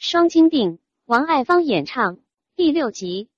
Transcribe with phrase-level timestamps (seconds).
[0.00, 2.18] 双金锭，王爱芳演唱，
[2.54, 3.28] 第六集。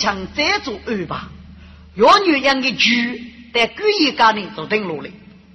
[0.00, 1.28] 给妻子将这做二吧，
[1.94, 2.88] 岳女人的猪
[3.52, 5.10] 在故意家里就登陆了。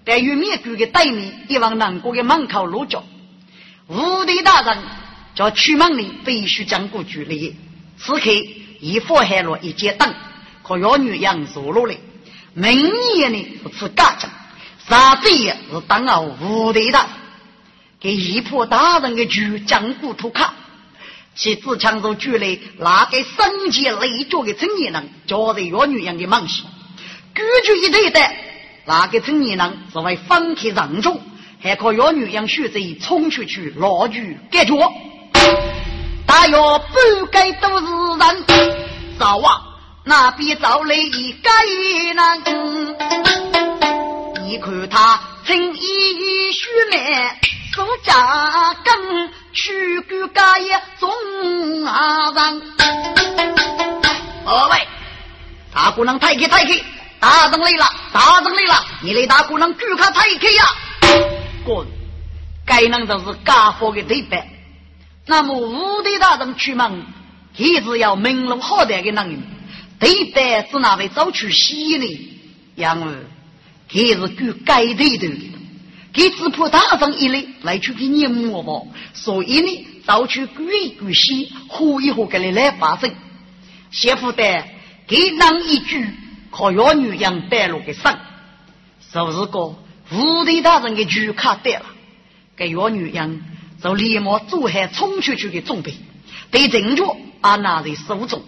[0.05, 3.03] 在玉面谷的对面，一往南国的门口落脚。
[3.87, 4.77] 武帝大人
[5.33, 7.55] 叫出门令必须将过距离。
[7.97, 8.29] 此刻
[8.79, 10.13] 已放下了一节灯，
[10.63, 11.97] 可要女人坐落来。
[12.53, 14.29] 明年呢不吃干将，
[14.87, 17.09] 啥子也是当了武帝大人。
[17.99, 20.53] 给一破大人的局将过图卡，
[21.35, 26.65] 其自强着举来拿给生前累脚的青年人，交在要女人的门前，
[27.35, 28.19] 举举一对的。
[28.85, 31.19] 那个青年人是为放开让众，
[31.61, 34.73] 还可要女人学贼冲出去牢狱解决。
[36.25, 37.85] 大约不该都是
[38.17, 38.45] 人，
[39.19, 39.61] 早啊，
[40.05, 41.49] 那边找来一个
[42.13, 42.43] 人。
[44.45, 47.29] 你看他青衣须眉，
[47.73, 49.31] 手扎根，
[49.65, 51.09] 去干家业中
[51.85, 52.61] 啊人。
[54.45, 54.87] 二位，
[55.73, 56.85] 大姑娘抬开抬开。
[57.19, 58.85] 大人来了，大人来了！
[59.01, 60.63] 你来大姑娘举卡抬开呀！
[61.63, 61.87] 滚！
[62.63, 64.47] 该人就是家伙的对白。
[65.25, 67.03] 那么武帝大人出门，
[67.57, 69.41] 一直要明路好歹的人，
[69.97, 72.05] 对白是那位早去西呢？
[72.75, 73.15] 因为
[73.89, 75.27] 他是举该对的，
[76.15, 83.13] 给只怕大人一来来去给你摸吧，所以呢，到去举一举西，喝一喝给你来发生。
[83.91, 84.63] 媳妇的
[85.05, 86.07] 给人一句。
[86.57, 88.17] 靠要女人带路的生，
[89.11, 89.75] 就是个
[90.09, 91.85] 无敌大人的举卡带了，
[92.55, 93.43] 给要女人
[93.83, 95.93] 就立马做好冲出去的准备，
[96.51, 97.03] 对正确
[97.41, 98.41] 啊拿在手中，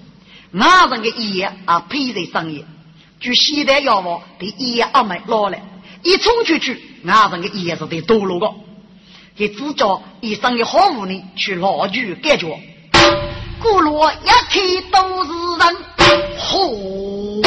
[0.51, 2.63] 那人的眼啊配在上眼，
[3.19, 5.61] 就现代药物对眼阿妹捞来，
[6.01, 8.53] 一冲出去，俺们的眼是得堕落个，
[9.35, 12.59] 给只叫一生的好妇女去老去感觉，
[13.59, 15.75] 古路一看都是人，
[16.37, 17.41] 吼！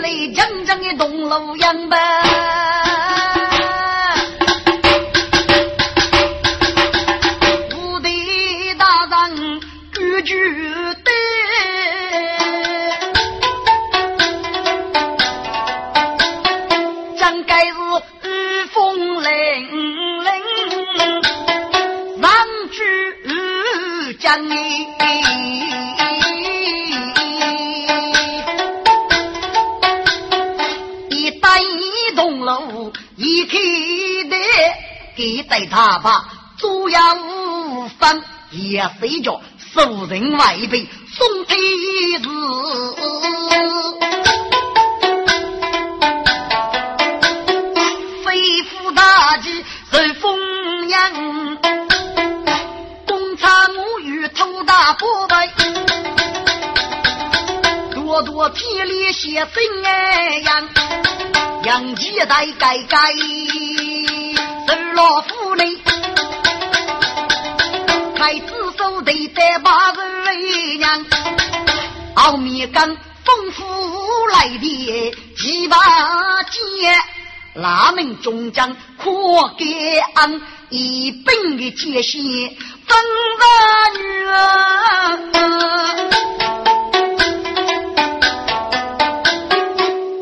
[0.00, 2.00] 来真正的东路样板，
[35.16, 36.24] 给带他吧，
[36.56, 39.40] 左阳无分，也随着
[39.74, 41.58] 受人外辈送天
[42.22, 42.28] 子，
[48.24, 51.12] 飞虎大吉受封阳，
[53.06, 55.48] 东差母与头大不白，
[57.94, 60.62] 多多体力些心哎呀。
[61.62, 63.12] 杨继代改改，
[64.70, 65.66] 受老夫人
[68.14, 68.46] 开子
[68.78, 70.00] 手得带八个
[70.78, 71.04] 娘，
[72.14, 73.66] 后面跟丰富
[74.28, 75.76] 来的几把
[76.44, 76.94] 剑，
[77.54, 82.56] 拉门中将可给俺一本的解析，
[82.86, 82.96] 分
[83.40, 83.44] 个
[83.98, 84.04] 女。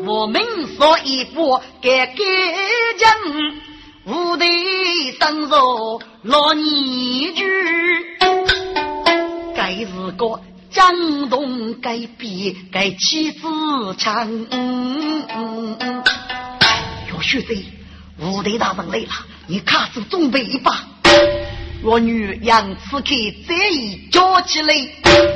[0.07, 0.41] 我们
[0.75, 2.23] 说一部给给
[2.97, 3.11] 讲，
[4.09, 7.45] 无敌生肉老泥具，
[9.55, 9.85] 该是
[10.17, 10.41] 个
[10.71, 13.47] 江东该比该妻子
[13.99, 14.27] 强。
[17.11, 17.63] 有学贼，
[18.17, 19.09] 无敌大人来了，
[19.45, 20.87] 你卡住准备一把。
[21.81, 23.03] 我女杨此刻
[23.47, 24.73] 这一叫起来，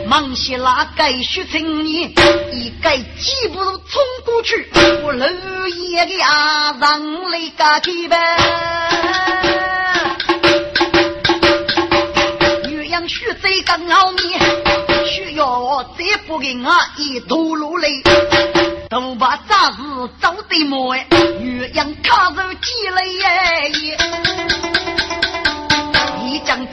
[0.07, 2.12] 忙些拉盖血成年，
[2.51, 4.68] 一盖几步冲过去，
[5.04, 5.25] 我楼
[5.68, 8.18] 爷的阿上来个提呗。
[12.68, 14.40] 女杨血在刚好面，
[15.06, 17.88] 需要再不给我一头落来，
[18.90, 19.78] 都把杂事
[20.22, 20.94] 找得么？
[21.40, 23.98] 女杨卡着起来耶。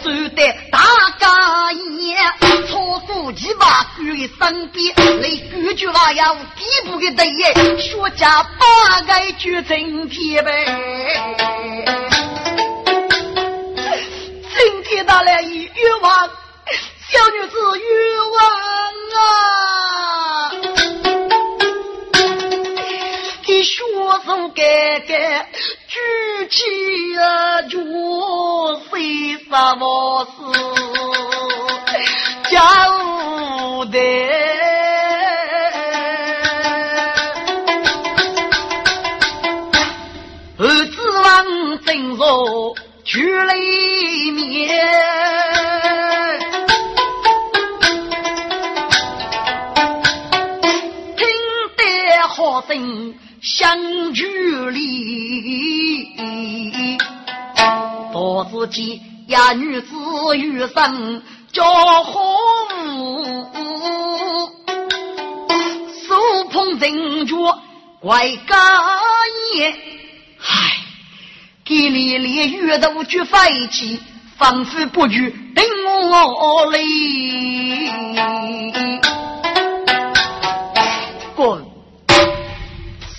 [0.02, 0.80] 走的大
[1.18, 2.16] 家爷，
[2.68, 10.48] 操夫几把举在身边，来举句话要地步的对耶，学家八个就成天呗。
[14.56, 16.30] 今天到了一冤枉，
[17.10, 17.86] 小女子冤
[18.32, 18.40] 枉
[19.16, 19.20] 啊！
[23.44, 23.82] 给学
[24.24, 25.48] 生改改。
[25.90, 25.98] 举
[26.48, 26.62] 起
[27.18, 27.80] 啊，就
[28.88, 30.30] 谁什么事
[32.48, 32.54] 交
[33.86, 33.98] 代？
[40.58, 40.94] 儿子
[41.24, 41.26] 王
[41.84, 44.78] 正坐去里面，
[53.60, 53.76] 相
[54.14, 54.24] 距
[54.70, 56.16] 离，
[58.10, 59.88] 多自己呀，女子
[60.38, 61.22] 余生
[61.52, 62.24] 叫红，
[66.08, 66.16] 手
[66.50, 67.52] 捧珍珠
[68.00, 68.58] 怪干
[69.56, 69.68] 也。
[69.68, 69.76] 唉，
[71.62, 74.00] 给你连月都去飞起，
[74.38, 75.62] 仿佛不惧等
[76.08, 76.78] 我来。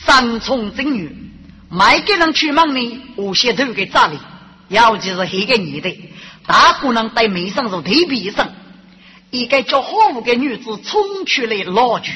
[0.05, 1.15] 三重正女，
[1.69, 4.17] 每个人出门呢，我先都给扎里，
[4.67, 5.95] 尤其是黑个女的，
[6.45, 8.51] 大姑娘戴眉上是特别深。
[9.29, 12.11] 一个叫好武的女子冲出来拉住，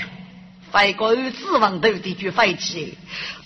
[0.72, 2.98] 飞过指望头的就飞起，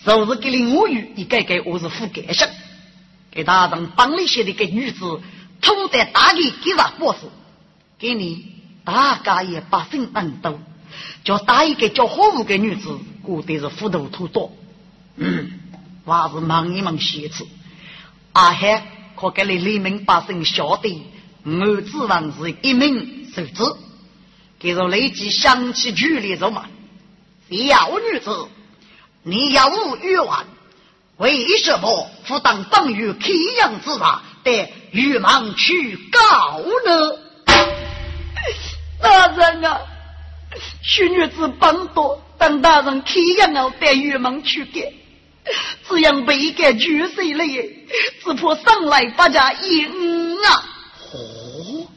[0.04, 2.50] 就是给林无语一个个我是副干事，
[3.30, 5.22] 给大人帮了些的个女子，
[5.62, 7.20] 偷得大给给啥过事，
[8.00, 10.64] 给你大家也把心能懂。
[11.24, 14.52] 叫打一个叫好武的女子，过得是糊涂土多。
[15.16, 15.52] 嗯，
[16.06, 17.48] 还是忙一忙写字。
[18.34, 18.86] 阿海
[19.16, 21.04] 可给你黎明百姓晓得，
[21.44, 23.64] 我指望是一名手指。
[24.60, 26.66] 给着立即想起距离走嘛。
[27.50, 28.48] 小女子，
[29.24, 30.46] 你要无欲望，
[31.18, 33.30] 为什么不当当于开
[33.60, 37.20] 阳之上，得与忙去告呢？
[39.02, 39.80] 大人啊！
[40.82, 44.94] 许女子帮多，当大人开眼了，带玉门去给，
[45.88, 47.70] 这样被个举手了耶，
[48.24, 50.64] 只怕上来把家赢啊！
[51.14, 51.88] 哦，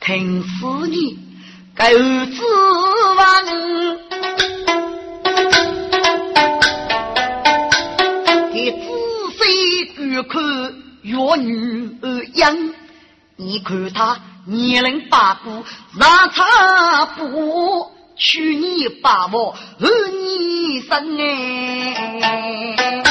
[0.00, 1.18] 听死你，
[1.74, 1.98] 该指
[3.16, 3.44] 望
[8.52, 8.78] 给仔
[9.38, 10.42] 细观看
[11.02, 12.56] 月女儿样，
[13.36, 14.20] 你看他。
[14.46, 15.64] 年龄八股，
[15.98, 23.02] 让他不娶你八我儿你生哎！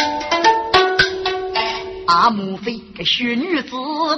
[2.05, 3.71] 阿母妃个小女子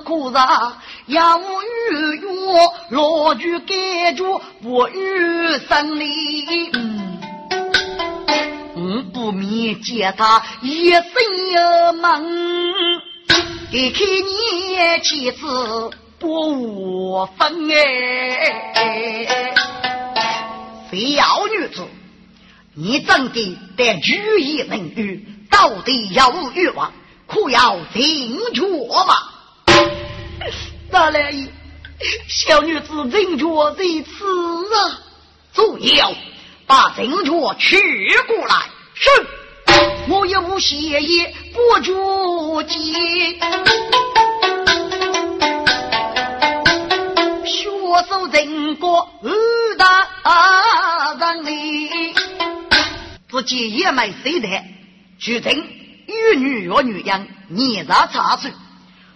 [0.06, 0.74] 可啥？
[1.06, 6.72] 要与我老举盖住我与生里，
[8.76, 11.02] 嗯，不免见他一生
[11.54, 12.26] 有梦，
[13.72, 15.92] 给看你妻子。
[16.26, 19.54] 我分哎，
[20.92, 21.88] 小女子，
[22.74, 26.92] 你真的得举一能语，到底要无欲望，
[27.28, 28.66] 可要听着
[29.06, 29.16] 嘛？
[30.92, 31.48] 大来爷，
[32.28, 35.00] 小女子听着在此啊，
[35.54, 36.16] 左右
[36.66, 37.78] 把听着取
[38.28, 38.56] 过来。
[38.96, 39.10] 是，
[40.10, 43.38] 我也无谢意不着急。
[47.96, 52.14] 我守人国二大人里，
[53.30, 54.50] 自己也没谁的，
[55.18, 58.52] 举证与女和女样年长差距，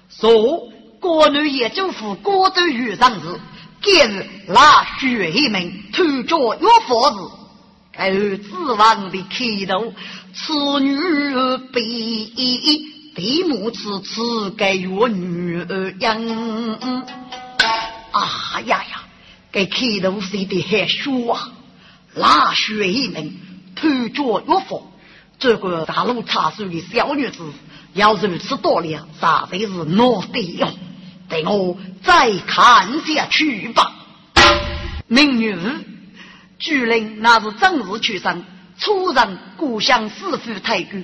[0.10, 0.70] 说
[1.02, 3.38] 国内也政府国都遇上时，
[3.82, 7.32] 今日拉血门偷着药房子，
[7.92, 9.94] 该指望的开头，
[10.34, 10.98] 此女
[11.74, 11.82] 被
[13.14, 16.18] 地母此此给我女儿养。
[18.12, 19.04] 啊呀呀！
[19.52, 21.52] 给开头写的还说啊，
[22.14, 23.34] 拉血一门，
[23.76, 24.82] 偷着药房，
[25.40, 27.52] 这个大路插手的小女子，
[27.94, 30.68] 要如此多量，实在是闹得哟。
[31.28, 33.96] 等我再看下去吧。
[35.08, 35.58] 明女
[36.60, 38.44] 巨人那是正日出生，
[38.78, 40.98] 出人故乡师父太古，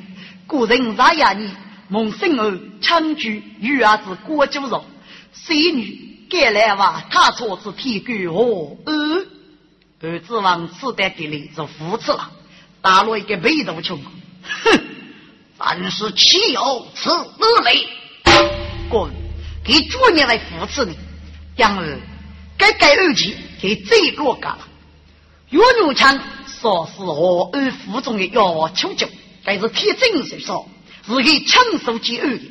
[0.46, 1.50] 故人在呀你
[1.88, 4.86] 蒙生儿长居，女儿子郭九荣，
[5.34, 8.78] 孙女该来哇，他错是天狗哦。
[8.86, 9.26] 儿
[10.02, 12.32] 儿子王此代给你是扶持了，
[12.82, 14.00] 打了一个被动穷，
[14.64, 14.82] 哼，
[15.58, 17.88] 凡是岂有此理！
[18.90, 19.10] 滚，
[19.64, 20.96] 给主人来扶持你，
[21.56, 22.00] 杨儿
[22.58, 24.68] 该改二级给最落嘎了。
[25.50, 26.20] 岳永强
[26.62, 29.08] 说是我儿腹中的要求酒，
[29.44, 30.70] 但是铁证所说，
[31.08, 32.44] 是给亲手接二的。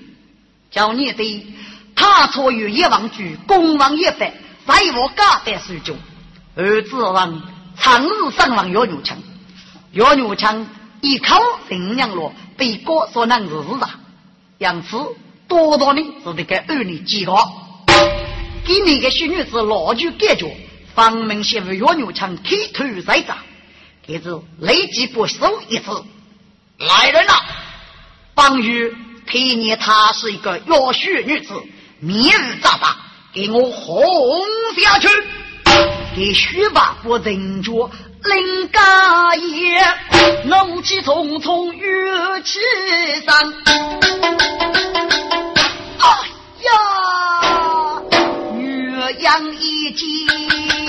[0.70, 1.46] 叫你的
[1.94, 4.32] 他错于一王局，公王一百，
[4.66, 5.94] 在我家带水酒，
[6.56, 7.42] 儿子王
[7.76, 9.16] 长日上望岳牛强，
[9.92, 10.66] 岳牛强
[11.00, 11.36] 一口
[11.68, 14.00] 人娘罗，被哥所能日日啊，
[14.58, 14.96] 因此
[15.46, 17.32] 多多呢是得给儿女几个，
[18.64, 20.56] 给你个小女子老就感觉。
[20.94, 23.36] 方门媳妇岳牛强剃头在上，
[24.06, 25.90] 给子立即不收一次。
[26.78, 27.34] 来人呐！
[28.34, 28.94] 方玉
[29.26, 31.54] 替你，她是一个要血女子，
[32.06, 32.98] 明日早吧？
[33.32, 33.96] 给我轰
[34.76, 35.08] 下去！
[36.14, 37.90] 给徐八不人着
[38.22, 39.82] 林家业，
[40.44, 41.80] 怒气冲冲玉
[42.44, 42.60] 气
[43.24, 43.54] 山。
[45.98, 46.06] 哎
[46.66, 46.70] 呀，
[48.58, 50.83] 岳阳一惊。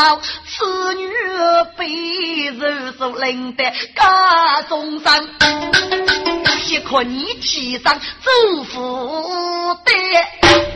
[0.00, 1.12] 闹，此女
[1.76, 1.86] 被
[2.56, 5.22] 人所领得家中山，
[6.62, 8.30] 幸亏你骑上走
[8.64, 9.92] 福的，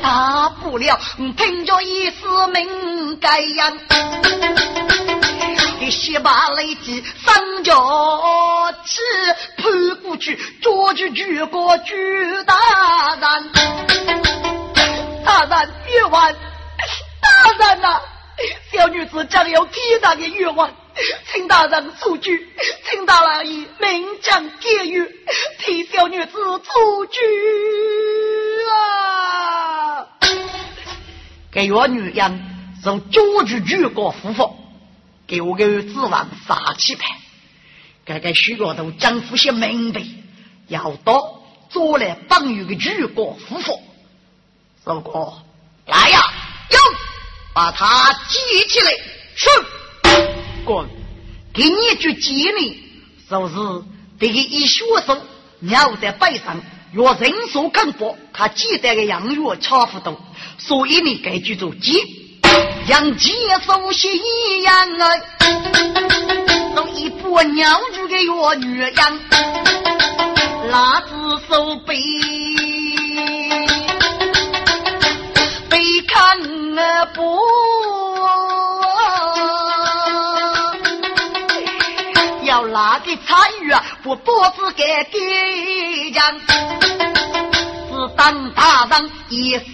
[0.02, 1.00] 大不了
[1.38, 3.78] 凭着一丝命盖样。
[5.90, 9.00] 先把雷击上脚起，
[9.56, 11.94] 扑过去捉住举过举
[12.44, 12.54] 大
[13.20, 13.50] 人，
[15.24, 16.34] 大人别玩，
[17.22, 18.00] 大人呐！
[18.72, 20.74] 小女子将有天大的冤枉，
[21.32, 22.48] 请大人出局，
[22.90, 25.08] 请大人以明将解狱，
[25.60, 27.20] 替小女子出局
[28.70, 30.08] 啊！
[31.52, 32.40] 给我女人
[32.82, 34.56] 从捉住举过夫妇。
[35.26, 37.16] 给我个指望杀气派，
[38.04, 40.02] 该该许多都江湖些明白，
[40.68, 43.80] 要到做来帮有个举国夫妇。
[44.84, 45.42] 如果
[45.86, 46.20] 来呀，
[47.54, 48.90] 把他记起来，
[49.36, 49.48] 是。
[50.64, 50.86] 滚，
[51.52, 52.82] 给你一句建议，
[53.30, 53.54] 就是
[54.18, 55.22] 这个一学生
[55.60, 56.60] 鸟在背上，
[56.92, 60.20] 若人数更多，他记得个养育差不多，
[60.58, 61.92] 所以你该记住记。
[62.88, 63.32] 像结
[63.64, 65.08] 手戏一样啊，
[66.74, 69.20] 弄一波鸟住个月女样，
[70.70, 71.06] 拉子
[71.48, 71.96] 手背，
[76.14, 76.38] 看
[76.78, 77.20] 啊不，
[82.44, 89.64] 要拉个参与啊，不多子给给讲，是当大人一声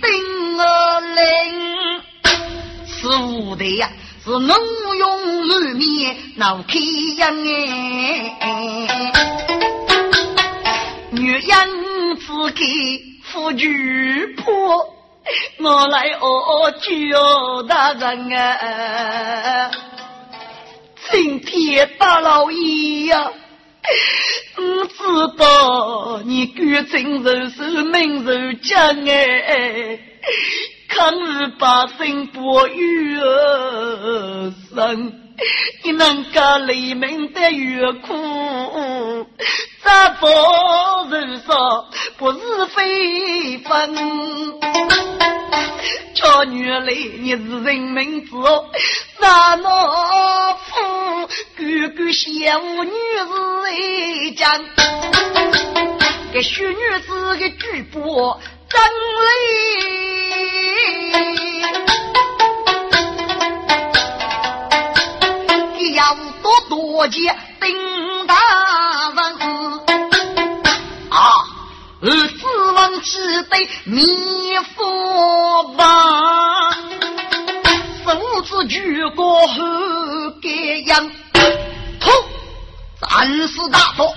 [0.59, 1.21] 而令。
[2.87, 3.91] 是无的呀，
[4.25, 4.57] 是浓
[4.97, 6.79] 用满面闹开
[7.19, 7.37] 样
[8.41, 9.13] 哎，
[11.11, 11.43] 女人
[12.17, 12.65] 只给
[13.25, 14.89] 夫举婆，
[15.59, 19.71] 我来哦救大人啊！
[21.11, 23.33] 今天大老爷呀，
[24.55, 24.95] 不知
[25.37, 29.99] 道你举真人是名人将哎。
[30.89, 31.67] 抗日百
[31.99, 33.17] 姓不遇
[34.75, 35.30] 生，
[35.83, 39.27] 你能个黎明的越苦，
[39.83, 40.27] 这不
[41.15, 42.39] 人说不是
[42.75, 43.97] 非分？
[46.15, 48.33] 叫女来你是人民子，
[49.19, 51.65] 那么夫哥
[51.97, 54.61] 哥羡慕女子一讲，
[56.33, 58.39] 给许女子的举报。
[58.69, 60.00] 真理，
[66.43, 68.35] 多多谢丁大
[69.15, 69.19] 人
[71.11, 71.17] 啊！
[72.03, 76.71] 而死亡只得灭佛吧，
[78.05, 79.55] 手指举过后
[80.43, 80.49] 盖
[80.87, 81.11] 样，
[82.01, 82.13] 痛！
[83.01, 84.15] 三思大佛，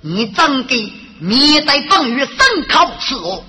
[0.00, 3.44] 你怎给面对风雨生考死我？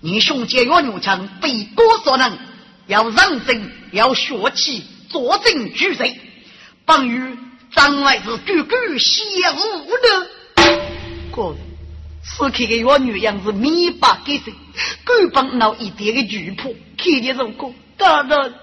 [0.00, 2.38] 你兄姐岳牛强被多少人
[2.88, 6.20] 要认真，要学起坐镇举罪，
[6.88, 7.36] 帮于
[7.70, 10.30] 张外是句句邪无的。
[11.30, 11.54] 哥，
[12.24, 14.54] 此刻的岳女样子米八给谁？
[15.04, 18.54] 狗帮闹一点的巨破，看见如果大人，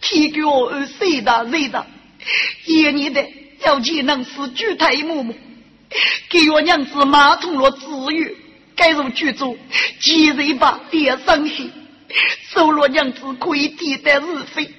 [0.00, 1.86] 提给我二谁大谁大，
[2.64, 3.28] 爷你的
[3.60, 5.34] 要技能是举太木木，
[6.30, 8.34] 给我娘子马通了子玉，
[8.74, 9.58] 该如剧组，
[10.00, 11.70] 几日把别伤心，
[12.54, 14.72] 收了娘子可以替代日费，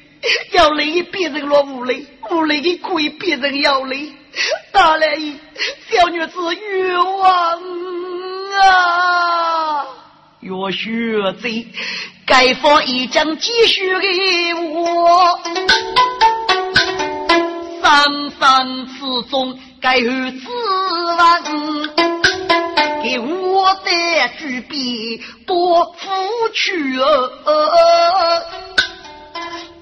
[0.54, 4.14] 要累别人落无累，无累的可以别人要累，
[4.72, 5.36] 大来一
[5.90, 7.62] 小女子冤枉
[8.62, 9.86] 啊！
[10.40, 11.68] 若学贼，
[12.26, 15.40] 该放一将继续给我。
[17.82, 20.48] 三三此中该有指
[21.18, 21.44] 望，
[23.04, 23.90] 给我的
[24.38, 27.04] 举笔多付去啊，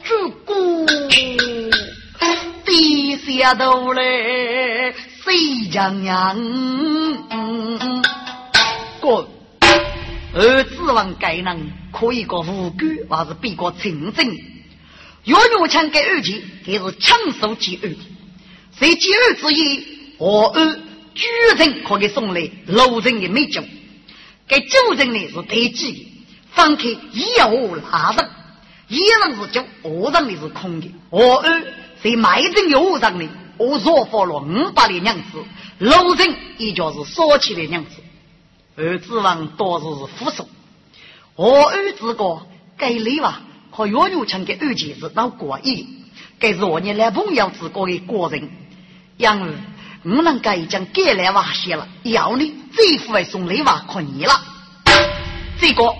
[0.03, 0.85] 主公
[2.67, 4.03] 低下头来
[5.23, 6.35] 谁将娘？
[8.99, 9.25] 滚！
[10.33, 14.37] 而指望该人可以个无辜，还是比个清正？
[15.23, 17.89] 要用枪给二姐，给是枪手接二，
[18.77, 20.75] 谁接二之一，我二
[21.15, 21.25] 举
[21.57, 23.63] 人可给送来楼人的美酒，
[24.45, 26.05] 给酒人呢是得几的，
[26.51, 26.83] 放开
[27.13, 28.29] 一壶拉人，
[28.89, 30.91] 一人是酒，二人的是空的。
[31.09, 31.63] 我二
[32.01, 33.27] 谁卖人有人的，
[33.57, 35.43] 我若发了五百的娘子，
[35.79, 37.91] 楼人也就是少起的娘子。
[38.75, 40.47] 儿子王多是副手，
[41.35, 42.45] 我儿子个
[42.77, 43.41] 该累吧？
[43.71, 45.87] 和岳牛强的二姐是老过意，
[46.39, 48.49] 该是我你来朋友之过的过人。
[49.17, 49.53] 杨儿，
[50.03, 54.33] 我能该将该来瓦写了，要你这副送礼娃可你了。
[55.59, 55.95] 这个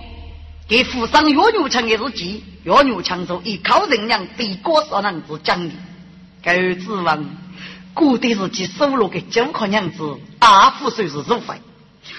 [0.68, 5.74] 给扶上岳牛强的日记，岳牛强说依靠人娘对过少男子讲的，
[6.44, 7.26] 该儿子王
[7.94, 11.56] 过的日记收入给九块娘子，二副算是入费。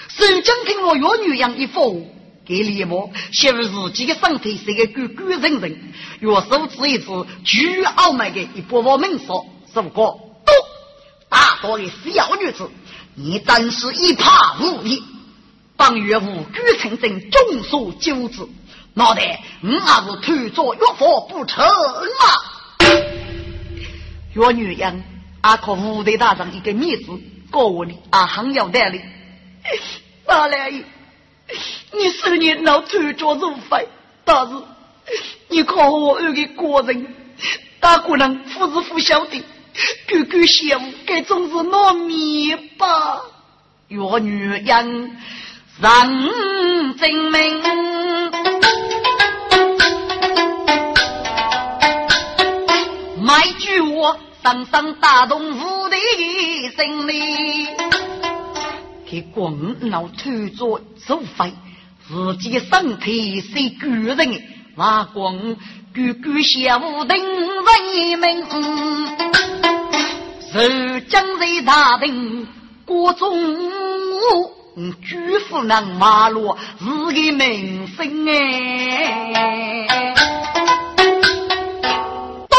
[0.09, 2.11] 孙江听我岳女样一副，
[2.43, 7.05] 给李某写入自己的身体是个狗狗人人，岳手指一指
[7.45, 10.51] 巨傲慢的一波波门说：“是不过，都
[11.29, 12.67] 大多的小女子，
[13.13, 15.03] 你真是一怕无义，
[15.79, 18.45] 当岳无辜成真，众所周知，
[18.95, 22.89] 脑袋你还是推做岳父不成吗？
[24.33, 25.01] 岳女样
[25.39, 27.17] 阿靠吴队大长一个面子，
[27.49, 28.99] 告我的阿很有道理。”
[30.27, 30.83] 大来爷，
[31.93, 33.87] 你十年老推着入费，
[34.25, 34.55] 但是
[35.47, 37.07] 你靠我二个国人，
[37.79, 39.41] 大姑娘夫子夫晓得，
[40.09, 43.21] 哥哥羡慕，该总是糯米吧？
[43.87, 45.17] 若女人
[45.81, 45.89] 人
[46.97, 47.61] 证明，
[53.21, 55.95] 买句话，深深打动我的
[56.75, 57.69] 心里。
[59.09, 59.57] 给光
[59.89, 61.53] 脑推着走飞，
[62.05, 64.43] 自己身体是巨人，
[64.75, 65.55] 瓦光
[65.93, 68.45] 句句小定人民，
[70.51, 72.45] 受江水大定
[72.85, 73.31] 国中，
[74.75, 79.87] 嗯举夫人马路是个明星哎，
[82.47, 82.55] 都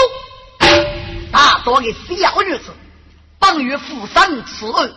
[1.33, 2.75] 大多的小女子，
[3.39, 4.93] 当于富商此二。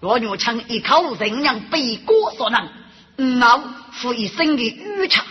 [0.00, 2.68] 若牛强一口人娘背锅所能，
[3.40, 3.58] 老
[3.92, 5.24] 夫一身的愚茶，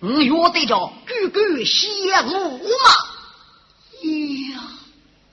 [0.00, 1.88] 我约得着句句写
[2.26, 2.90] 无嘛？
[4.02, 4.62] 呀，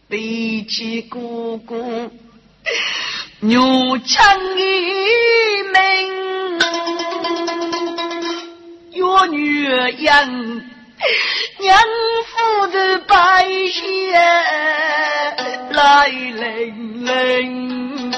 [0.08, 2.12] 背起姑姑
[3.44, 3.60] 牛
[4.08, 4.62] 强一
[5.74, 5.82] 命，
[8.96, 9.66] 若女
[9.98, 10.32] 养
[11.60, 11.78] 娘
[12.26, 14.18] 夫的白血
[15.72, 18.14] 来冷冷。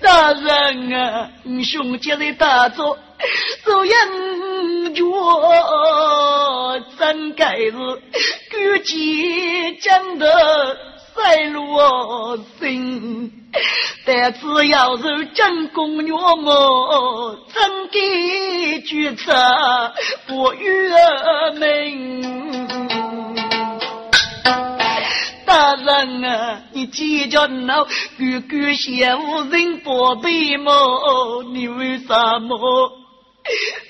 [0.00, 1.30] 大人啊，
[1.64, 2.96] 兄弟的大作，
[3.64, 4.08] 这样
[4.94, 5.02] 觉
[6.96, 7.72] 真该是
[8.52, 10.76] 举起将的
[11.14, 13.30] 赛罗心，
[14.06, 19.32] 但只要是真公牛么，真给举策
[20.30, 20.90] 我越
[21.58, 22.22] 明。
[25.44, 27.90] 大人啊，你计较那哥
[28.48, 31.42] 哥嫌无人宝贝么？
[31.52, 32.08] 你为什
[32.40, 32.92] 么？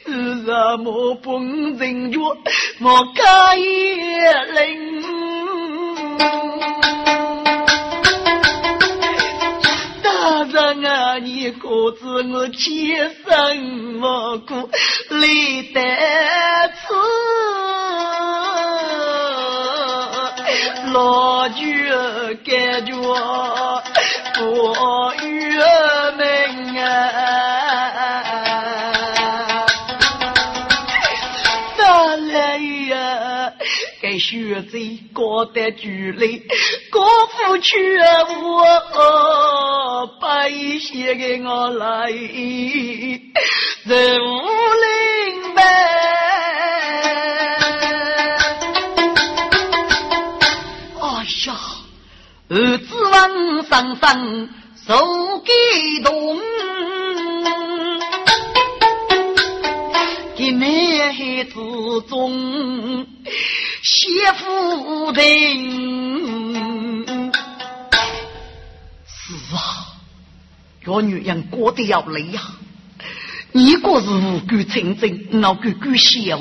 [0.06, 0.12] 为
[0.44, 2.18] 什么不人觉
[2.78, 5.02] 莫开灵？
[10.52, 14.68] 人啊，你可知我千生万苦
[15.08, 15.18] 来
[15.72, 15.80] 得
[16.76, 16.94] 此？
[20.92, 21.88] 老君
[22.44, 22.92] 感觉
[24.34, 24.40] 不
[25.24, 25.56] 郁
[26.18, 26.20] 闷
[26.76, 26.86] 啊！
[31.78, 31.80] 哪
[32.16, 33.52] 来呀？
[34.02, 34.76] 该学子
[35.14, 36.46] 过得距离，
[36.92, 37.98] 过不去
[38.42, 42.10] 我把一些给我来，
[43.84, 44.42] 人无
[44.84, 45.62] 灵呗。
[52.48, 54.48] 儿子往上上
[54.86, 54.94] 受
[55.38, 55.48] 感
[56.04, 56.38] 动，
[60.36, 60.68] 给男
[61.14, 61.54] 孩子
[62.10, 63.06] 中
[64.02, 65.22] 谢夫人。
[69.06, 69.94] 是啊，
[70.84, 72.42] 这女人过得要累呀。
[73.52, 76.40] 你果是无辜成真，那个狗笑。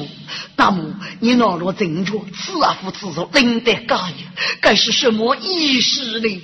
[0.55, 2.13] 那么你哪落正确？
[2.33, 4.33] 此啊夫此说，领得该呀？
[4.59, 6.41] 该是什么意思呢？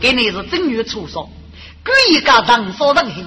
[0.00, 1.28] 给你是正月初说，
[1.84, 3.24] 故意家人说人黑，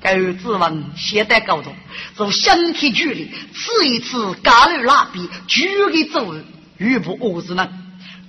[0.00, 1.74] 该指望现代高中
[2.16, 6.40] 从身体距离吃一次咖喱拉比，举个走路，
[6.76, 7.68] 语不恶之人，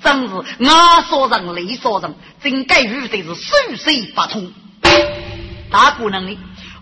[0.02, 4.52] 真是牙说人泪说人，真该语的是水水不通。
[5.70, 6.38] 大姑娘呢？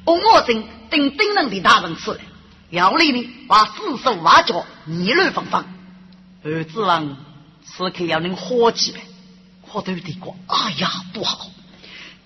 [0.06, 2.19] 我正等等人的大人吃，
[2.69, 5.65] 要里呢把四手挖脚，议论纷纷。
[6.43, 7.17] 儿子王
[7.65, 9.00] 此刻要能活起来，
[9.71, 10.38] 我都得过。
[10.45, 11.48] 哎呀，不好！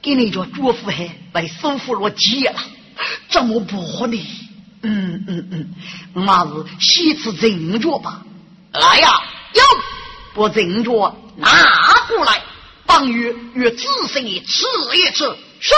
[0.02, 2.60] 给你家祝福还被收复了结了，
[3.30, 4.18] 怎么办呢？
[4.82, 8.24] 嗯嗯嗯，妈是先吃正脚吧。
[8.72, 9.10] 来呀，
[9.56, 9.62] 哟，
[10.36, 11.52] 把正脚拿
[12.08, 12.42] 过来，
[12.86, 14.64] 帮与与仔细吃
[14.96, 15.26] 一吃。
[15.60, 15.74] 是。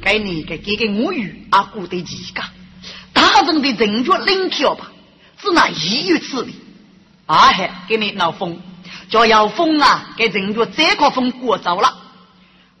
[0.00, 2.42] 给你给给给我与阿姑的几个
[3.12, 4.90] 大人的正确领条吧，
[5.42, 6.54] 只拿一月此理。
[7.26, 8.60] 啊嘿，给你闹风，
[9.08, 11.96] 叫要风啊，给正确这个风过走了。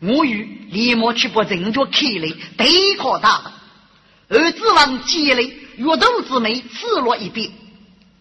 [0.00, 3.42] 我与立马去把正确开来，对抗大
[4.28, 4.40] 人。
[4.42, 7.50] 儿子王积累月头之美，赤裸一边。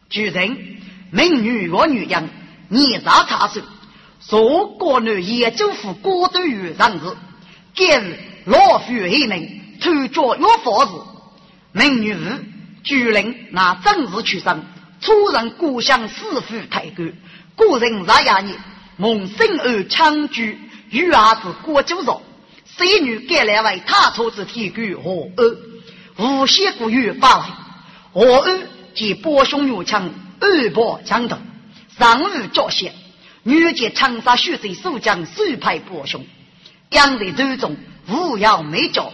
[0.09, 0.77] 主人，
[1.11, 2.29] 美女我女人，
[2.69, 3.61] 年少差岁，
[4.19, 7.17] 说国内也就府过度于人子，
[7.75, 8.19] 今日。
[8.45, 10.93] 老夫一名，偷脚有法子。
[11.71, 12.19] 明女妇，
[12.83, 14.63] 居人拿正事取生，
[15.01, 17.13] 出人故乡师父太官。
[17.55, 18.57] 故人十廿年，
[18.97, 20.57] 蒙生儿强居，
[20.91, 22.21] 与儿子过九朝。
[22.65, 25.57] 三女改来为他出之天官何二，
[26.17, 27.43] 无锡故月八位。
[28.13, 28.59] 何二
[28.95, 31.37] 见波兄女强，二伯强头，
[31.97, 32.93] 上午交血，
[33.43, 36.25] 女见长沙血水守将手派波兄，
[36.91, 37.75] 养在途中。
[38.07, 39.11] 无要美娇，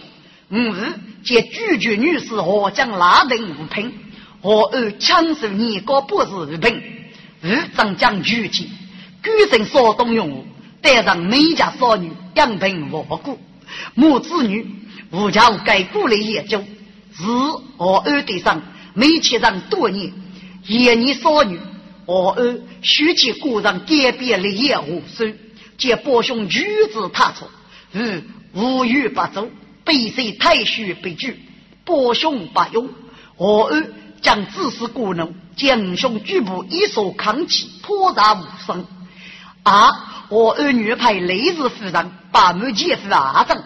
[0.48, 3.92] 五日见拒绝女士何将拉人无品，
[4.40, 6.82] 何而强手年高不是无品？
[7.42, 8.70] 五张将举起，
[9.22, 10.46] 举身所动用武，
[10.86, 13.40] 带上美家少女养贫无辜，
[13.96, 14.64] 母子女
[15.10, 16.62] 无家无改故来研究，
[17.12, 17.24] 是
[17.76, 18.62] 何而对上
[18.94, 20.12] 没妻上多年，
[20.64, 21.58] 言你少女
[22.06, 25.34] 何而许其故人改变立业无数，
[25.76, 27.50] 见伯兄举子踏错，
[27.92, 28.22] 嗯。
[28.54, 29.50] 无欲不走，
[29.84, 31.38] 背水太虚被拒，
[31.84, 32.88] 伯兄不勇，
[33.36, 33.86] 何二
[34.22, 38.86] 将自私故能，将兄举步一手扛起，破杀无声。
[39.62, 39.92] 二
[40.28, 43.62] 我二女派雷氏夫人把门姐夫二丈，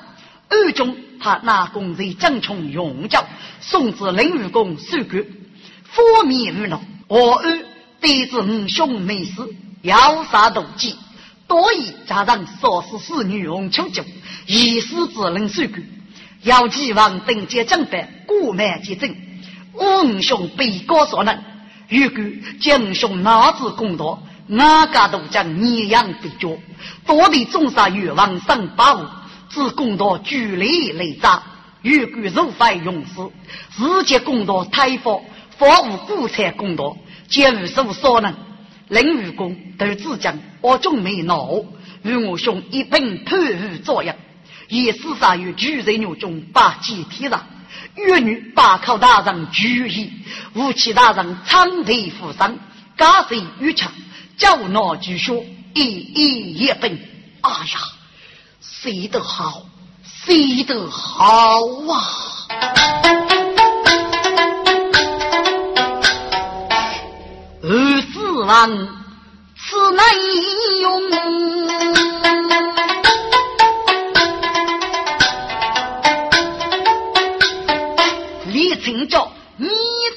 [0.49, 3.25] 二中他拿公在江冲永教，
[3.61, 5.25] 送至灵武宫受官，
[5.85, 6.81] 佛面无恼。
[7.09, 7.59] 我二
[8.01, 10.97] 得知五兄没死，要杀妒忌。
[11.49, 14.05] 多疑加上少时使女红求救，
[14.47, 15.81] 一时只能受苦。
[16.43, 19.17] 要期望等阶将白，过满结阵。
[19.75, 21.39] 五兄被告所能，
[21.89, 22.23] 如果
[22.61, 26.59] 将兄拿子公道，哪家都将碾阳对决。
[27.07, 29.07] 多地众杀欲望上八五，
[29.49, 31.43] 只公道距离雷炸。
[31.83, 33.31] 如果如非勇士，
[33.77, 35.25] 世界公道太佛，
[35.57, 36.97] 方无古才公道，
[37.29, 38.35] 皆无所所能。
[38.89, 41.49] 林武公都自讲，我终没恼，
[42.03, 44.19] 与我兄一并投入作业，
[44.69, 47.47] 以厮杀于巨人牛中八击天上，
[47.95, 50.13] 越女八考大人举义，
[50.55, 52.59] 武器大人长腿负伤，
[52.99, 53.93] 加水越强，
[54.41, 56.99] 教那句书一一一本，
[57.43, 57.79] 哎呀，
[58.59, 59.67] 写得好，
[60.03, 61.93] 写得好啊！
[67.63, 68.89] 二世王
[69.59, 70.33] 此乃英
[70.81, 71.03] 雄，
[78.47, 79.69] 李清照，你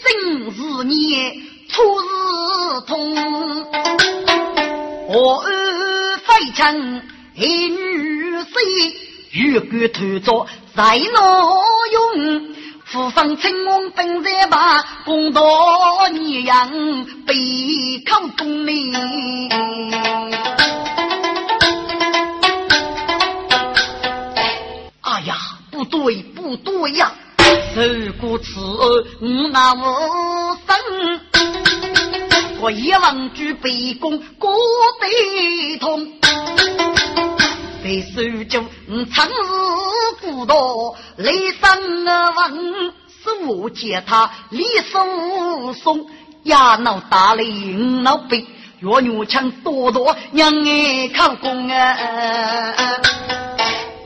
[0.01, 1.52] 真是你。
[1.73, 2.05] 初日
[2.85, 3.15] 同，
[5.07, 7.01] 我儿非臣
[7.33, 8.45] 一女婿，
[9.31, 11.19] 欲敢偷着在哪
[11.91, 12.53] 用？
[12.85, 15.41] 父方青翁本在把公道
[16.11, 16.69] 你扬，
[17.25, 17.33] 背
[18.05, 18.93] 靠东门。
[25.01, 25.35] 哎呀，
[25.71, 27.11] 不对不对呀！
[27.73, 27.81] 受
[28.21, 29.81] 过此儿我奈无
[30.67, 31.19] 生。
[32.63, 34.55] 我一望举杯弓，过
[35.01, 36.13] 得痛。
[37.83, 38.65] 在手中，
[39.13, 39.33] 长日
[40.21, 46.07] 孤岛，雷声闻，是我见他李叔松，
[46.43, 47.51] 呀闹大雷
[48.01, 48.47] 闹背，
[48.79, 51.97] 月女枪多多，娘爱靠功啊！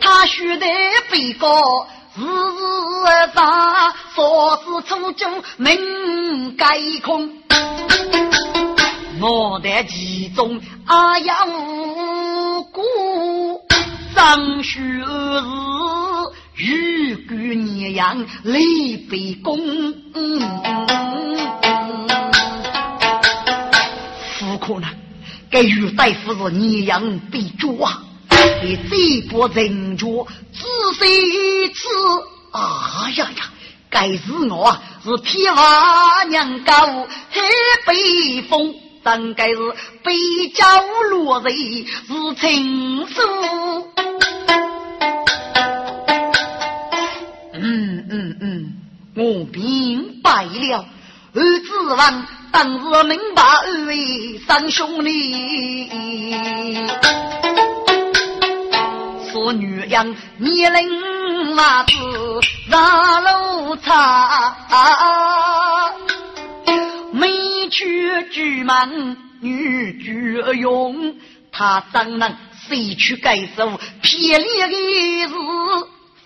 [0.01, 0.65] 他须得
[1.11, 1.87] 背高，
[2.19, 7.29] 日日打，说是出征门盖空，
[9.21, 12.81] 我的其中啊呀无辜。
[14.15, 14.79] 张学
[16.55, 19.59] 是玉骨年阳泪悲公，
[24.39, 24.89] 不可能，
[25.51, 28.01] 该玉大夫是年阳被捉啊！
[28.63, 30.65] 你这波人着仔
[30.99, 31.87] 细吃，
[32.51, 33.43] 啊呀呀！
[33.89, 37.41] 该是我啊，是天花娘高黑
[37.85, 39.55] 北风，但该是
[40.03, 40.13] 北
[40.53, 40.65] 郊
[41.09, 43.21] 落人是情书。
[49.15, 50.85] 我明白了，
[51.33, 55.89] 儿子王当日明白二位三兄弟，
[59.37, 61.93] 说女人年龄娃子
[62.71, 64.55] 上路差，
[67.11, 67.29] 美
[67.69, 71.15] 娶巨门女巨勇，
[71.51, 72.35] 他怎能
[72.67, 75.35] 谁去改手偏离的是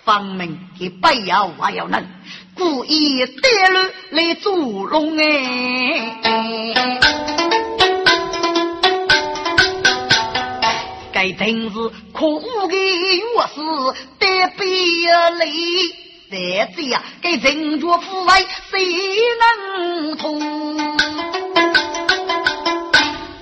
[0.05, 2.01] 方明的不要还要能。
[2.55, 7.40] 故意带路来捉龙哎！
[11.21, 11.75] 该真是
[12.11, 14.65] 可恶的钥匙，得别
[15.45, 15.93] 离。
[16.31, 18.79] 再这样，该人着腐败，谁
[19.39, 20.41] 能通？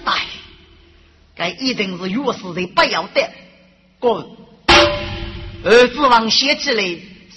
[0.04, 0.28] 哎，
[1.38, 3.30] 该一定是钥匙的不要得。
[3.98, 4.28] 滚！
[5.64, 6.84] 儿子王写起来，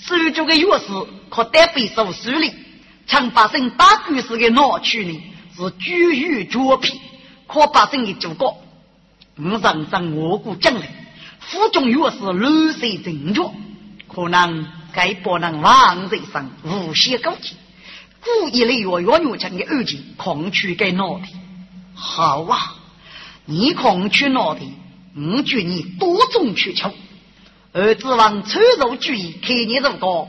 [0.04, 1.06] 手中的钥匙。
[1.30, 2.52] 可得被手书里，
[3.06, 5.22] 常发生大故事的闹区呢，
[5.56, 7.00] 是居于绝品，
[7.46, 8.56] 可发生的主角。
[9.36, 10.86] 我常常我故将来，
[11.40, 13.42] 府中越是乱世正确，
[14.06, 17.54] 可能该不能往人生无限高级，
[18.20, 21.24] 故意来越越女强的案件，恐去该闹的。
[21.94, 22.74] 好啊，
[23.46, 24.60] 你恐去闹的，
[25.16, 26.92] 我劝你多种去求，
[27.72, 30.28] 儿子王出入主意，看你如果。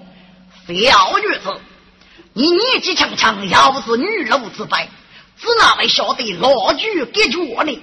[0.65, 0.71] 小
[1.19, 1.59] 女子，
[2.31, 4.87] 你年纪轻轻，要是女流之辈，
[5.37, 7.81] 只哪位晓得老举给脚呢？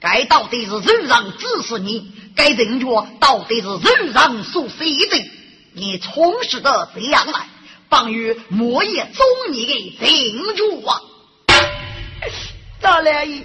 [0.00, 5.30] 该到底是人让指示你，该人脚到底是人让所写的。
[5.72, 7.46] 你从实的这样来，
[7.88, 11.00] 帮于莫言中你的人脚啊！
[12.80, 13.42] 大良爷，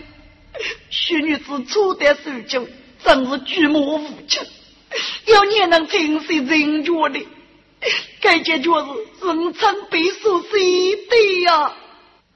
[0.89, 2.67] 徐女子初得手中，
[3.03, 4.41] 真是举目无亲，
[5.25, 7.19] 要你能听谁人脚的？
[8.21, 11.73] 该件就是人称被所写的呀！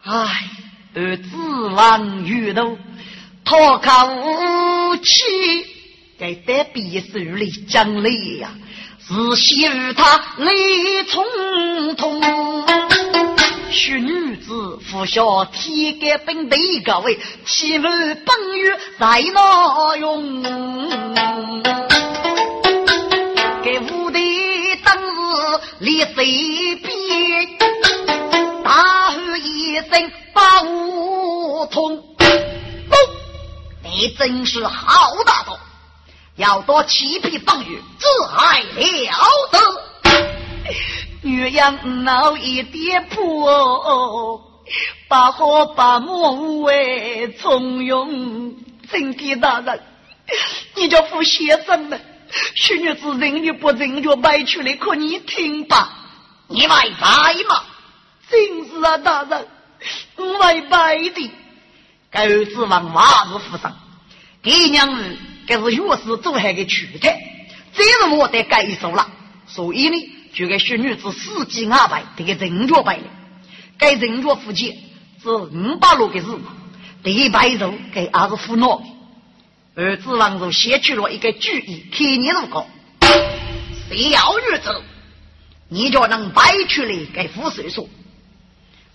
[0.03, 0.49] 唉，
[0.93, 2.77] 而自望玉楼，
[3.49, 5.11] 他靠武器，
[6.19, 8.51] 该得匕首里讲理呀，
[9.07, 11.25] 是写他雷冲
[11.95, 12.21] 通。
[13.71, 20.43] 许女子服下铁杆本队各位，岂问本月在哪用？
[23.63, 24.19] 给武的。
[25.79, 27.47] 立随便，
[28.63, 32.03] 大喝一声把武通，
[33.91, 35.57] 你真是好大度，
[36.35, 39.59] 要多欺皮放雨，自还了得。
[41.23, 44.41] 岳阳闹一跌破，
[45.07, 48.55] 把火把木为从容。
[48.91, 49.81] 真的大人，
[50.75, 51.99] 你叫副先生们。
[52.55, 55.91] 许女子人女不人就摆出来，可你听吧，
[56.47, 57.63] 你外摆嘛？
[58.29, 59.47] 真是啊，大人，
[60.39, 61.31] 外摆的。
[62.11, 63.77] 该儿子往娃子府上，
[64.41, 67.19] 给娘儿该是岳氏做海的取态，
[67.73, 69.09] 这是我得该说了。
[69.47, 73.03] 所以呢，就给许女子死记安排这个人脚摆了。
[73.77, 74.77] 该人脚夫妻
[75.21, 76.27] 是五八路的事，
[77.03, 78.81] 第一摆肉给儿子扶脑。
[79.75, 82.65] 儿子王如写出了一个主意，看你如何？
[83.87, 84.83] 谁要日子，
[85.67, 87.87] 你就能摆出来给富岁说。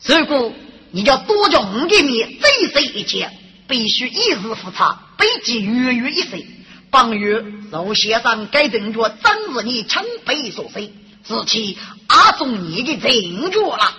[0.05, 0.53] 如果
[0.95, 6.47] 你要多叫五个面最少一件，必须一日复查，备记月月一岁。
[6.89, 10.81] 本月老先生该定着，真是你清白所说，
[11.27, 11.77] 是其
[12.07, 13.93] 阿中你的证据了。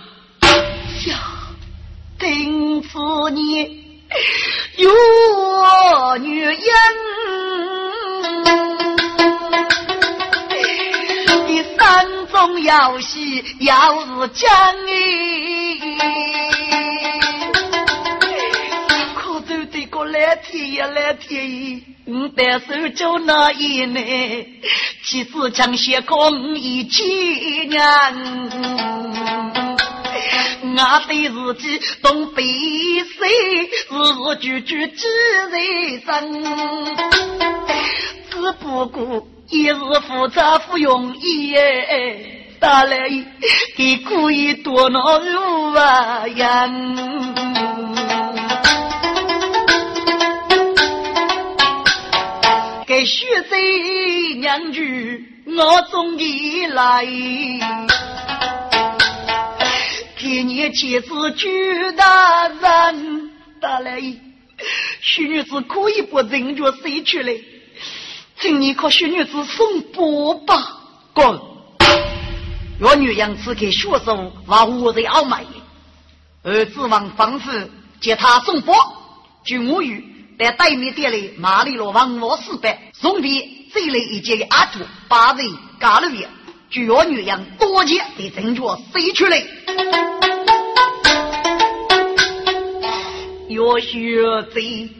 [1.08, 1.18] 呀，
[2.18, 2.88] 定是
[3.34, 3.84] 你
[4.78, 6.56] 有女人。
[11.78, 14.50] 三中要戏，要是讲
[14.88, 14.94] 哎，
[20.56, 24.46] 天呀蓝天爷，我单手就那一年，
[25.04, 27.04] 妻子抢先空一几
[27.68, 27.78] 年，
[30.74, 33.28] 我对自己东北谁
[33.90, 35.04] 日日句句记
[35.52, 35.58] 在
[36.20, 36.44] 心，
[38.30, 39.26] 只不过。
[39.48, 43.08] 一日复杂不容易耶，打来
[43.76, 46.66] 给故意多恼如啊呀！
[53.06, 53.56] 给徐州
[54.40, 57.06] 娘婿我终于来，
[60.18, 64.02] 给你妻子举大人，打来
[65.00, 67.44] 徐女子可以不人着谁去嘞？
[68.40, 70.56] 请你可许女子送波吧，
[71.14, 71.40] 滚！
[72.80, 75.44] 我女人只给学生往我在傲慢，
[76.42, 77.68] 儿子往吩咐
[78.00, 78.74] 接他送波。
[79.44, 80.04] 据我语，
[80.38, 85.46] 在对面店里马里罗王我四百送笔这类一件的阿土八人
[85.80, 86.26] 干了 việc。
[86.68, 88.60] 据我女人多钱的证据
[88.92, 89.42] 飞出来，
[93.48, 94.90] 要学贼。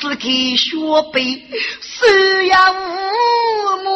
[0.00, 0.76] 只给学
[1.12, 1.40] 背，
[1.80, 2.04] 手
[2.42, 2.74] 呀无
[3.84, 3.90] 母，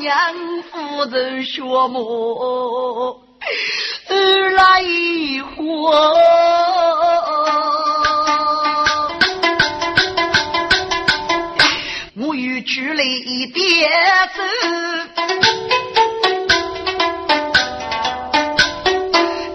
[0.00, 0.34] 娘
[0.70, 3.22] 夫人学母，
[4.08, 4.82] 儿来
[5.56, 6.43] 活。
[13.26, 13.90] 一点
[14.34, 14.42] 子，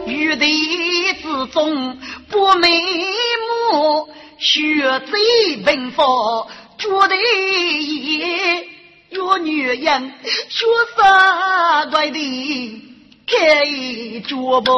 [0.07, 1.97] 玉帝之中
[2.29, 2.67] 不美。
[4.41, 4.61] 学
[5.01, 6.03] 贼文法，
[6.77, 7.17] 绝对
[7.83, 8.65] 也
[9.11, 10.13] 若女人
[10.47, 10.65] 学
[10.97, 12.81] 啥怪的
[13.27, 13.65] 开
[14.27, 14.71] 脚步，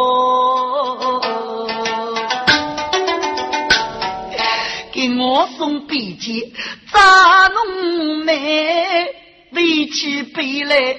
[5.22, 6.52] 我送笔记，
[6.92, 9.08] 咋弄美？
[9.54, 10.98] 背起背来，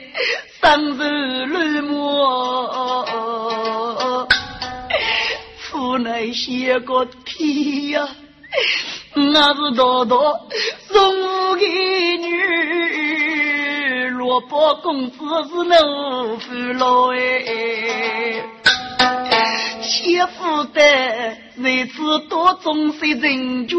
[0.61, 1.03] 双手
[1.47, 2.69] 乱摸，
[5.59, 8.09] 出来写个题呀！
[9.15, 10.39] 那是多多
[10.87, 11.67] 送给
[12.19, 12.31] 女，
[14.11, 15.17] 萝卜公子
[15.49, 17.19] 是农夫老哎，
[20.03, 20.83] 媳妇的
[21.59, 23.77] 日子多忠心人家，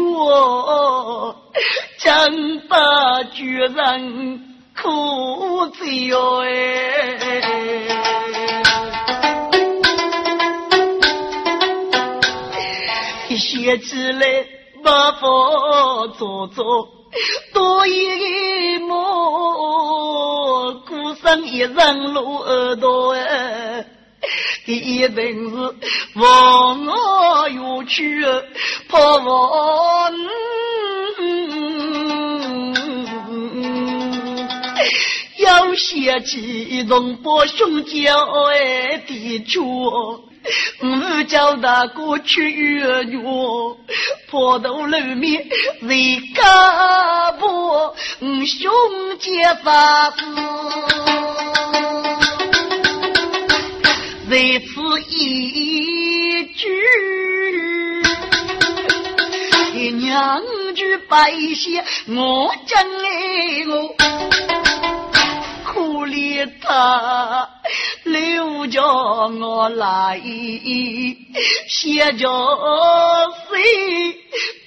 [1.98, 4.40] 将把居人
[4.74, 6.48] 苦追哟哎，
[13.36, 14.46] 写起来。
[14.82, 16.88] 把佛做做，
[17.54, 18.04] 多一
[18.78, 18.92] 个梦，
[20.84, 23.86] 孤身一人路耳朵哎，
[24.64, 25.56] 第一定是
[26.14, 28.24] 望我远去，
[28.88, 30.10] 怕我
[35.38, 37.92] 要写起动波胸脚
[38.50, 39.60] 哎的脚。
[40.80, 43.22] 我叫大哥去约约，
[44.30, 45.42] 坡头露面
[45.80, 47.94] 谁敢破？
[48.20, 48.70] 我兄
[49.18, 50.16] 弟发誓，
[54.30, 56.62] 在此一句，
[59.92, 60.42] 娘
[60.74, 63.94] 句白写，我真爱我。
[65.72, 67.48] 苦怜他，
[68.04, 70.20] 留着我来，
[71.68, 72.28] 写着
[73.50, 74.16] 谁，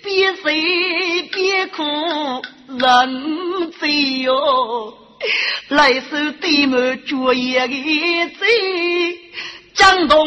[0.03, 1.83] 别谁别苦
[2.77, 4.93] 人醉哟，
[5.69, 6.01] 来首
[6.39, 7.73] 对门作业的
[8.39, 9.19] 贼，
[9.73, 10.17] 江东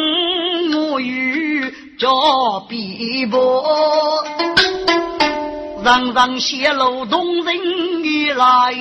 [0.75, 1.65] 我与
[1.99, 4.23] 叫比伯，
[5.83, 8.75] 让让泄露动人的来。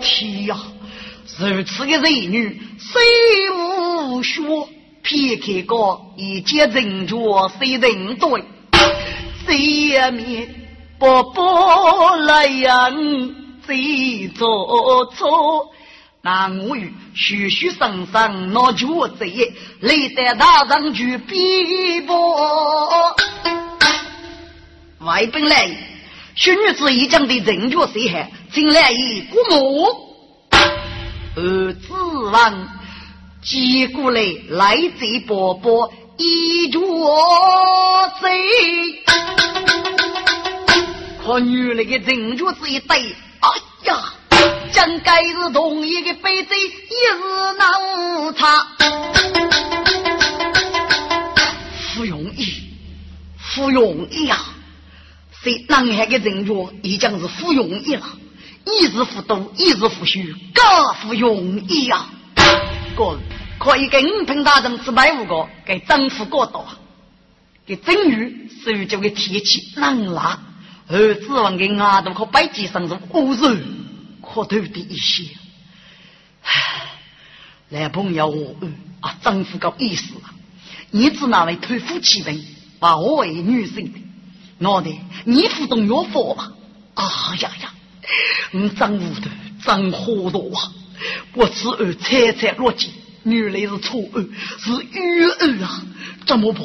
[0.00, 0.56] 天呀！
[1.36, 3.00] 如此的人女，谁
[3.50, 4.40] 无学？
[5.02, 8.44] 撇开个一见人着，谁人对？
[9.44, 10.48] 谁面
[11.00, 11.42] 不不
[12.24, 12.88] 来呀？
[13.66, 15.70] 贼做错，
[16.22, 18.86] 那我与徐徐生生闹绝
[19.18, 23.14] 贼，累得大人去逼迫。
[25.00, 25.70] 外本来，
[26.34, 29.86] 徐女子已将的人绝谁害，进来一姑母，
[31.36, 31.92] 儿子
[32.32, 32.68] 王
[33.42, 36.80] 接过来来贼伯伯一绝
[38.22, 39.04] 贼。
[41.22, 43.14] 和女那个人脚子一对，
[43.84, 44.14] 呀，
[44.72, 47.18] 将该是同一个杯子，一时
[47.58, 48.66] 难无差。
[51.94, 52.62] 不容易，
[53.54, 54.38] 不容易呀！
[55.42, 58.06] 谁南海的人脚已经是不容易了，
[58.64, 60.64] 一时不多，一时不虚，更
[61.02, 62.06] 不容易呀！
[62.96, 63.18] 哥，
[63.58, 66.66] 可以给五品大人四百五个，给征服过多，
[67.66, 70.38] 给真女手脚的天气难拉。
[70.88, 73.40] 儿子王给阿都可百几上是五十，
[74.20, 75.24] 可头的一些。
[77.70, 78.54] 来朋友，我
[79.00, 80.34] 啊，丈夫搞意思啊，
[80.90, 82.44] 你只那位推夫妻人，
[82.78, 84.00] 把我为女性的，
[84.58, 86.52] 我的你不懂我佛吧？
[86.94, 87.74] 啊呀呀，
[88.52, 89.30] 我丈夫的
[89.64, 90.72] 真糊涂啊！
[91.32, 92.92] 我此儿猜猜逻辑，
[93.24, 94.20] 原来是错儿，
[94.60, 95.82] 是愚儿啊！
[96.26, 96.62] 怎么办？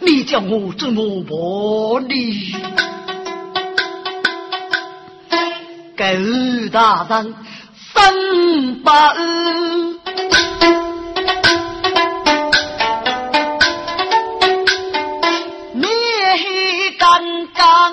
[0.00, 2.91] 你叫我怎么办呢？
[5.94, 6.04] 狗
[6.72, 7.34] 大人
[7.92, 8.14] 三
[8.82, 8.90] 百，
[15.74, 15.88] 面
[16.38, 17.20] 黑干
[17.54, 17.92] 干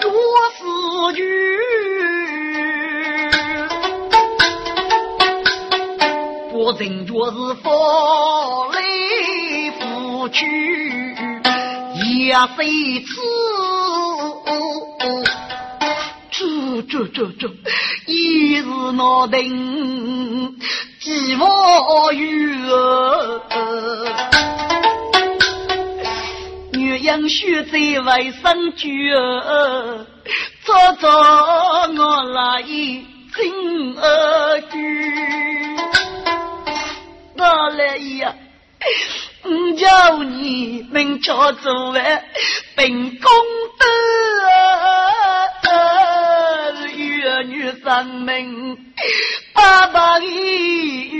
[0.00, 0.10] 若
[0.56, 0.60] 是
[1.20, 1.22] 鱼，
[6.50, 7.64] 不人就是风
[8.72, 8.76] 来
[9.78, 11.14] 福去，
[11.94, 13.14] 也谁知？
[16.38, 17.48] 这这这，
[18.06, 18.62] 一日
[18.92, 20.58] 闹定，
[21.00, 22.28] 几万元。
[26.72, 29.10] 女人须在为生居，
[30.66, 31.08] 早早
[31.88, 34.76] 我来进儿居。
[37.34, 38.34] 哪来呀？
[39.78, 42.24] 叫你们家做完
[42.74, 43.30] 本功
[47.86, 48.76] 生命，
[49.52, 51.12] 爸爸的语，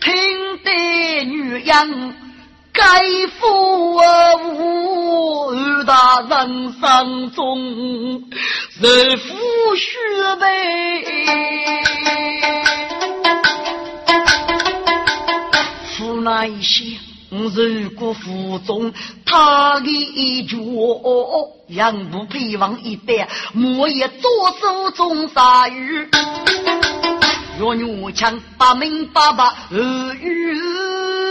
[0.00, 2.14] 听得女人
[2.72, 3.02] 该
[3.40, 5.52] 负我
[5.84, 8.30] 大人生中
[8.78, 9.34] 是负
[9.74, 9.98] 须
[10.38, 10.46] 背，
[15.98, 16.96] 负那一些。
[17.28, 18.92] 如果府中
[19.24, 20.56] 他的一脚，
[21.68, 26.08] 杨不配往一代，莫也左手中杀鱼。
[27.58, 30.54] 若女强把门把把儿与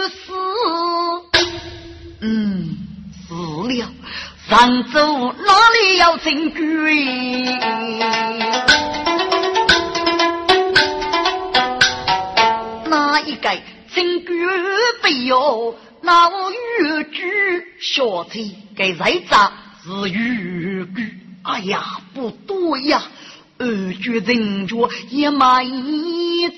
[0.10, 0.34] 死，
[2.20, 2.78] 嗯，
[3.28, 3.34] 死
[3.68, 3.88] 了，
[4.50, 7.46] 上州哪里要证据？
[12.90, 13.50] 哪一个
[13.94, 14.46] 证据
[15.04, 15.76] 没有？
[16.06, 17.24] 那我越剧
[17.82, 18.40] 小菜
[18.76, 19.52] 给谁炸
[19.84, 21.20] 是越剧？
[21.42, 21.84] 哎呀，
[22.14, 23.02] 不对呀！
[23.58, 26.56] 二绝人脚也买一次，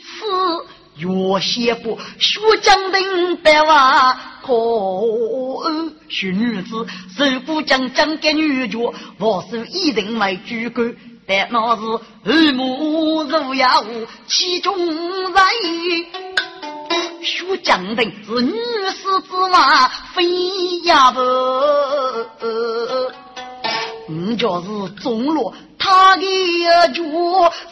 [0.98, 6.86] 越些不学将领百万可恶，学女子
[7.18, 10.96] 如果将将给女角，我是一定为主管，
[11.26, 11.82] 但那是
[12.32, 13.82] 耳目如牙
[14.28, 15.34] 其中人。
[17.28, 21.20] 学将定是女士之马飞呀不。
[24.08, 24.68] 你就是
[25.02, 26.24] 中落他的
[26.94, 27.04] 脚，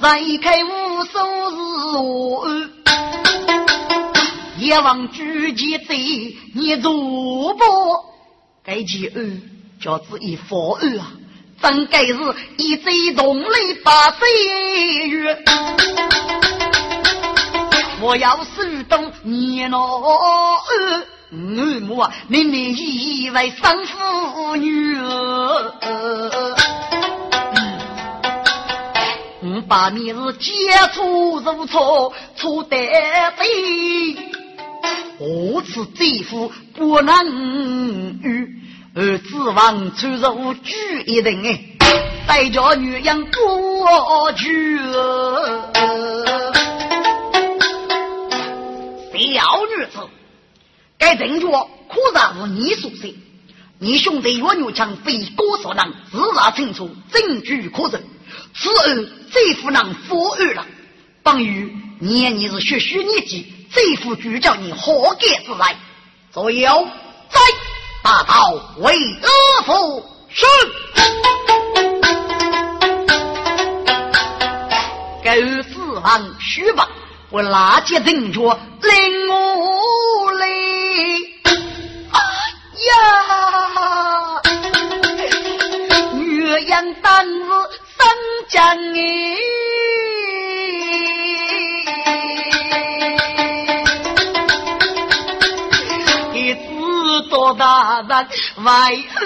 [0.01, 1.56] 再开无手是
[1.97, 2.45] 我。
[4.58, 7.64] 也望举起贼，你如不
[8.66, 9.41] 该起二，
[9.82, 11.14] 叫子一佛二啊，
[11.62, 12.14] 真该是
[12.58, 15.38] 一贼动力把贼月。
[18.01, 18.74] 我要是
[19.28, 20.61] 你那二
[21.82, 25.71] 母啊，你们以为生妇女儿？
[29.41, 30.51] 我把你是接
[30.93, 34.15] 触如错，错得对。
[35.17, 37.15] 我此贼夫不能
[38.21, 38.47] 与，
[38.95, 41.59] 而指望出入举一人哎，
[42.28, 44.80] 再叫女人过去。
[49.18, 50.07] 小女子，
[50.97, 51.49] 该人着
[51.88, 53.13] 可然是你所说。
[53.78, 58.01] 你兄弟岳牛强非高所能，自然清楚，证据可证。
[58.53, 60.66] 此二这副能佛二了，
[61.24, 65.76] 帮于年年是学学年纪，这副就叫你何该之来？
[66.32, 66.88] 左右
[67.30, 67.39] 在
[68.01, 70.45] 大道为阿父是。
[75.24, 75.32] 狗
[75.63, 76.88] 四方虚吧，
[77.30, 78.57] 我拉起人脚
[78.88, 78.93] 领
[79.29, 79.33] 我
[80.33, 80.43] 来。
[82.11, 82.17] 哎
[82.88, 82.91] 呀，
[86.19, 87.29] 岳阳当日
[87.97, 88.07] 三
[88.49, 88.55] 江
[88.93, 88.97] 哎，
[96.33, 96.59] 一子
[97.29, 98.11] 多大人
[98.57, 98.67] 为
[99.13, 99.25] 何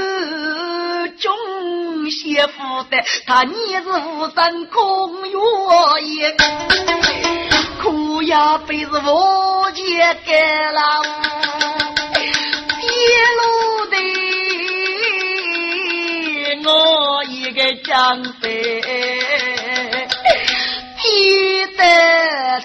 [1.20, 1.32] 中？
[2.10, 2.98] 媳妇的，
[3.28, 5.38] 他你是无山空月
[6.02, 6.36] 夜，
[7.84, 10.34] 苦呀被是我姐给
[10.72, 10.82] 了，
[12.82, 12.88] 一
[13.38, 13.94] 路的
[16.68, 18.82] 我一个江水，
[21.04, 21.82] 跌的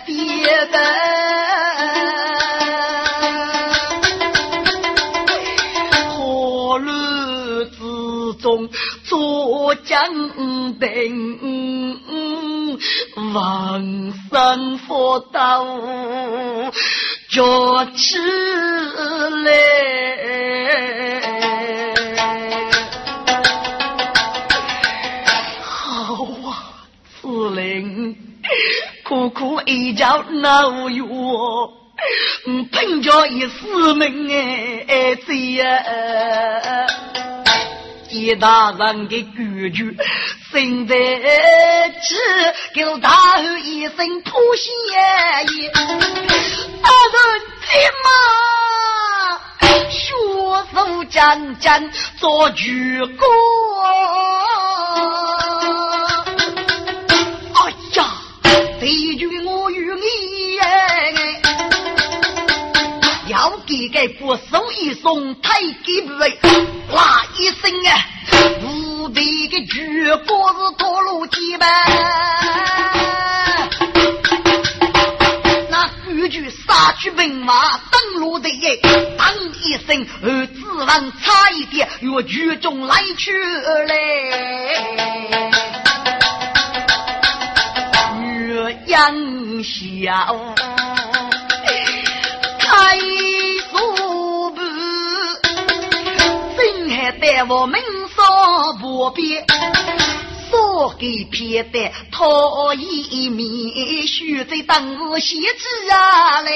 [0.07, 0.17] 跌
[0.73, 1.44] 的。
[9.95, 11.39] 做将兵，
[13.33, 15.65] 王生佛道
[17.31, 18.19] 叫起
[19.45, 19.53] 来。
[25.63, 26.83] 好啊，
[27.21, 28.17] 司令，
[29.05, 31.07] 苦苦一朝闹药，
[32.73, 34.29] 凭着一丝命
[34.89, 36.85] 哎，这呀。
[38.15, 39.97] 一大人的规矩，
[40.53, 42.15] 现在起
[42.73, 44.71] 给大吼一声破血
[45.51, 45.69] 衣，
[46.81, 47.19] 大人
[47.65, 47.67] 骑
[48.05, 48.07] 马，
[49.91, 49.99] 血
[50.73, 53.27] 手将将做举国。
[57.55, 57.59] 哎
[57.97, 57.99] 呀，
[58.81, 58.87] 这
[59.19, 60.05] 句我与你
[63.85, 66.39] 要给个不手一松，太给不为。
[66.89, 68.07] 那一声啊，
[68.63, 71.69] 无敌的举国是脱路几般，
[75.71, 78.81] 那规矩杀去兵马登陆的耶，
[79.19, 83.95] 当一声，而子王差一点，越剧中来去来，
[88.23, 89.15] 岳阳
[89.63, 90.55] 笑，
[97.35, 97.81] 待我们
[98.15, 99.45] 少不便，
[100.53, 106.53] 少给偏待，讨一面，须在当日写字啊来。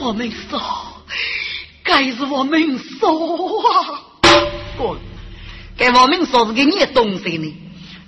[0.00, 1.02] 我们少，
[1.84, 3.08] 该是我们少
[3.68, 4.00] 啊！
[4.78, 4.96] 滚！
[5.76, 7.54] 该我们少是给你东西呢？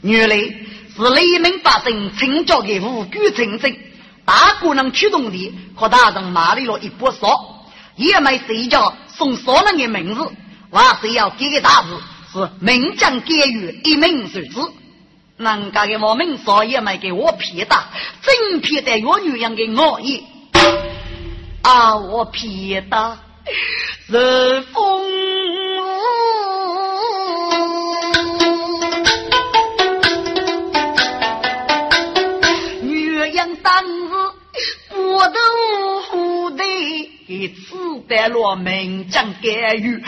[0.01, 3.77] 原来是雷门百姓请教的无辜成真，
[4.25, 7.67] 大姑娘驱动的，和大人买了一波少，
[7.97, 10.27] 也没谁家送少了的名字。
[10.75, 12.03] 我是要给个大字，
[12.33, 14.73] 是名将给予一名儿子。
[15.37, 17.77] 人家的我们少爷没给我骗的，
[18.21, 20.25] 真骗的我女人的我意。
[21.63, 23.19] 啊，我骗的
[24.09, 25.07] 是风
[32.83, 34.11] 女人当日
[34.89, 36.65] 不都的。
[37.27, 37.75] 一次
[38.07, 40.05] 败落，名将给予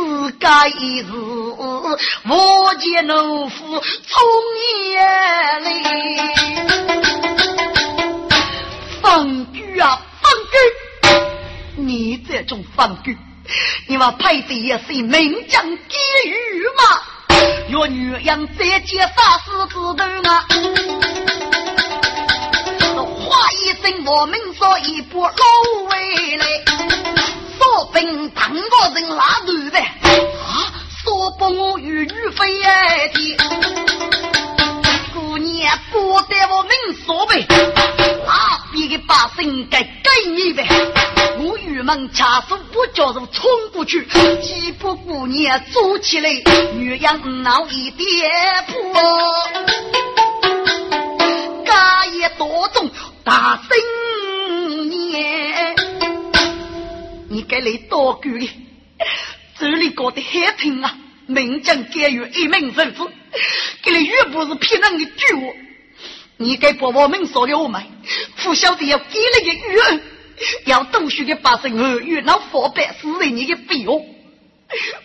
[0.00, 0.46] 世界
[0.78, 1.12] 一日，
[2.26, 3.54] 我见奴夫
[4.06, 4.22] 从
[4.92, 5.68] 眼里
[9.02, 10.56] 放句啊放句，
[11.76, 13.18] 你这种放句，
[13.88, 15.76] 你话配的也是名将给
[16.30, 16.82] 予吗？
[17.70, 19.94] 若女人再见杀死之头
[20.30, 20.46] 啊！
[22.96, 25.34] 话一声，我们说一波老
[25.86, 25.90] 回
[26.36, 26.46] 来，
[27.60, 28.58] 说兵当个
[28.94, 30.72] 人拉头的啊，
[31.04, 33.36] 说不我与女飞哎的，
[35.12, 36.70] 姑娘不得我们
[37.04, 37.46] 说呗，
[38.26, 40.66] 那边的百姓该给你呗，
[41.38, 43.44] 我郁闷掐住不叫人冲
[43.74, 44.06] 过去，
[44.40, 46.30] 几步姑娘走起来，
[46.72, 48.30] 女人闹一点
[48.68, 49.02] 破。
[51.66, 52.90] 家业多重
[53.22, 53.76] 大生
[57.40, 58.50] 你该来多句的，
[59.58, 60.94] 这里搞得很听啊！
[61.26, 63.00] 名将给予一名分子，
[63.82, 65.54] 给你越不是骗人的句话，
[66.36, 67.82] 你该把我们说了我们，
[68.42, 70.00] 不晓得要给那个玉
[70.66, 74.06] 要读书的百姓儿女那佛白是人你的费用，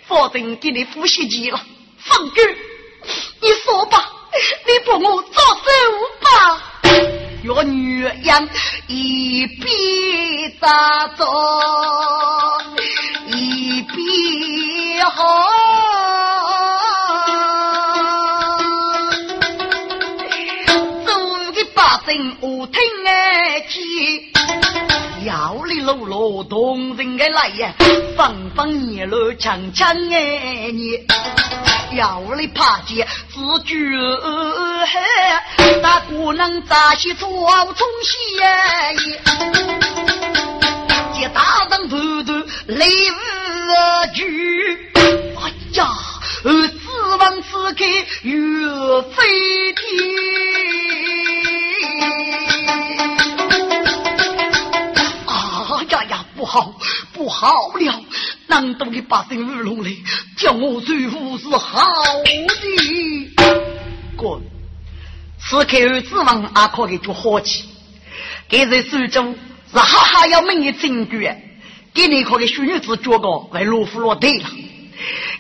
[0.10, 1.66] 保证给你呼吸机了。
[2.00, 2.42] 放哥，
[3.40, 4.12] 你说吧，
[4.68, 5.62] 你帮我做手
[6.20, 7.25] 吧。
[7.50, 8.50] 我女人
[8.88, 11.26] 一边打坐，
[13.28, 15.85] 一边好。
[25.36, 27.74] 见，要里路路动人的来呀，
[28.16, 31.06] 放放夜路强强哎你，
[31.98, 33.76] 要里怕见自觉
[34.86, 35.00] 嘿，
[35.82, 38.48] 那姑娘扎西做从西耶，
[41.14, 42.34] 见大人头头
[42.68, 44.90] 泪无惧，
[45.36, 45.84] 哎呀，
[46.44, 46.50] 指
[47.20, 47.84] 望此刻
[48.24, 48.32] 岳
[49.12, 49.84] 飞天。
[55.96, 56.74] 啊呀呀，不好
[57.14, 58.06] 不好了！
[58.48, 59.90] 难道你把这乌龙来
[60.38, 61.88] 叫我最服是好
[62.24, 62.32] 的？
[64.18, 64.42] 滚！
[65.40, 67.64] 此刻儿子王阿可给就火气，
[68.50, 69.34] 给在苏州
[69.72, 71.32] 是哈哈要命的证据，
[71.94, 74.50] 给你可给虚女子脚高来落夫落地了，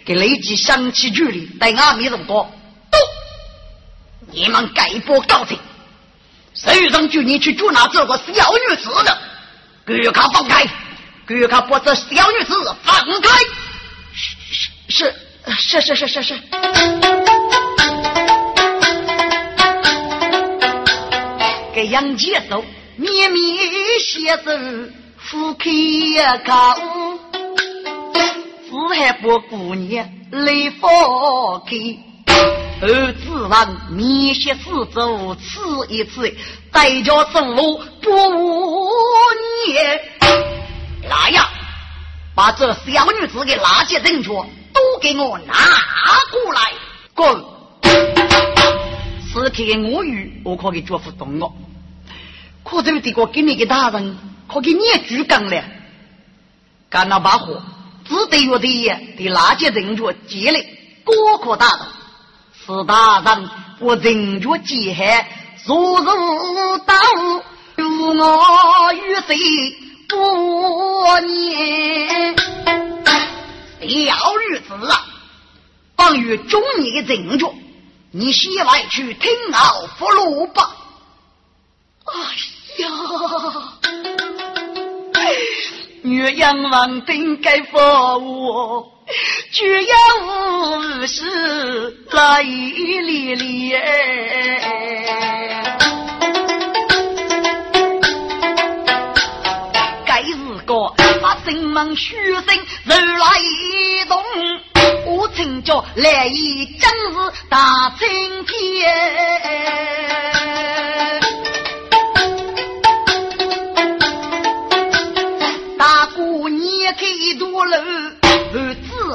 [0.05, 2.51] 给立即想起距离带阿弥陀佛，
[2.91, 2.97] 都
[4.31, 5.57] 你们改播告警。
[6.53, 9.17] 谁让就你去捉拿这个小女子的？
[9.85, 10.65] 给他放开！
[11.27, 13.29] 给他把这小女子放开！
[14.87, 15.13] 是
[15.59, 16.39] 是是是是是是。
[21.73, 22.63] 给杨杰走，
[22.95, 23.43] 绵绵
[23.99, 24.51] 携手，
[25.17, 25.69] 夫开
[26.45, 26.75] 高，
[28.65, 30.89] 只还不姑娘泪放
[31.65, 31.75] 开。
[32.81, 35.59] 而指望面些四周吃
[35.89, 36.35] 一次，
[36.71, 38.11] 代价走路不
[39.65, 40.01] 念。
[41.09, 41.49] 来呀，
[42.35, 45.53] 把这小女子给拉进人桌，都给我拿
[46.31, 46.73] 过来！
[47.13, 47.45] 滚！
[49.31, 51.51] 此刻我与我可给绝不动了。
[52.63, 54.17] 可这的个给你个大人，
[54.51, 55.63] 可给你举杠了。
[56.89, 57.61] 干了把火，
[58.05, 60.65] 只得约的的拉进人桌接来，
[61.03, 61.79] 过可大人。
[62.65, 63.49] 是大人，
[63.79, 65.23] 我人着饥寒，
[65.67, 66.95] 如如刀，
[67.75, 69.37] 如我与谁
[70.09, 70.15] 不
[71.27, 72.35] 念？
[73.79, 74.15] 小
[74.49, 75.05] 女子啊，
[75.95, 77.53] 帮与中你的人着，
[78.09, 80.75] 你先来去听候俘虏吧。
[82.05, 82.13] 哎
[82.83, 82.89] 呀！
[86.01, 88.91] 岳阳王定该服我，
[89.51, 91.23] 绝要无事
[92.11, 93.71] 来历历。
[100.05, 100.33] 该是
[100.65, 100.73] 个
[101.21, 102.43] 把心门虚声
[102.83, 103.27] 如来
[104.07, 104.23] 动，
[105.05, 107.15] 我请教来意真是
[107.49, 108.07] 大晴
[108.45, 109.94] 天。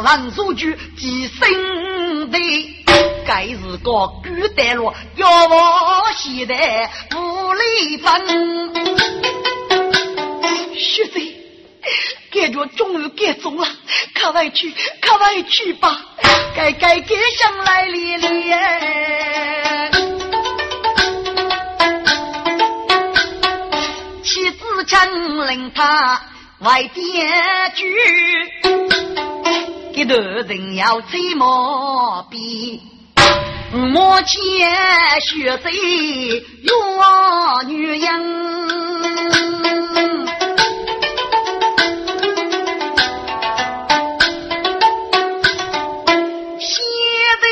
[0.00, 2.38] 自然数据几生的，
[3.26, 8.08] 该是个古代路，要往现代无力分。
[10.74, 11.20] 学子，
[12.32, 13.68] 感觉终于改中了，
[14.18, 16.00] 快回去，快回去吧，
[16.56, 18.54] 该该该上来哩哩。
[24.22, 26.22] 妻子强令他。
[26.60, 27.96] 外边句，
[29.92, 32.80] 一头人要吹毛笔，
[33.72, 35.70] 我见学贼
[36.62, 36.72] 冤
[37.68, 38.00] 女人，
[46.60, 46.82] 写
[47.42, 47.46] 的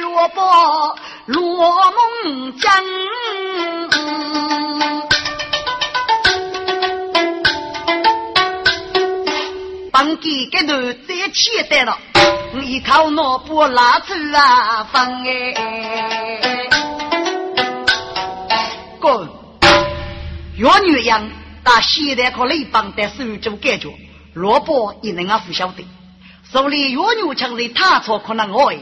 [0.00, 2.82] 萝卜落梦江。
[10.20, 10.74] 给给头
[11.34, 11.98] 再切得了，
[12.62, 16.70] 一靠脑部拉出啊风哎！
[19.00, 19.28] 滚！
[20.56, 21.30] 越女人
[21.64, 23.92] 打现在靠雷帮的手中感觉，
[24.34, 25.84] 萝卜也能啊不晓得。
[26.52, 28.78] 手里越女强人他错可能爱，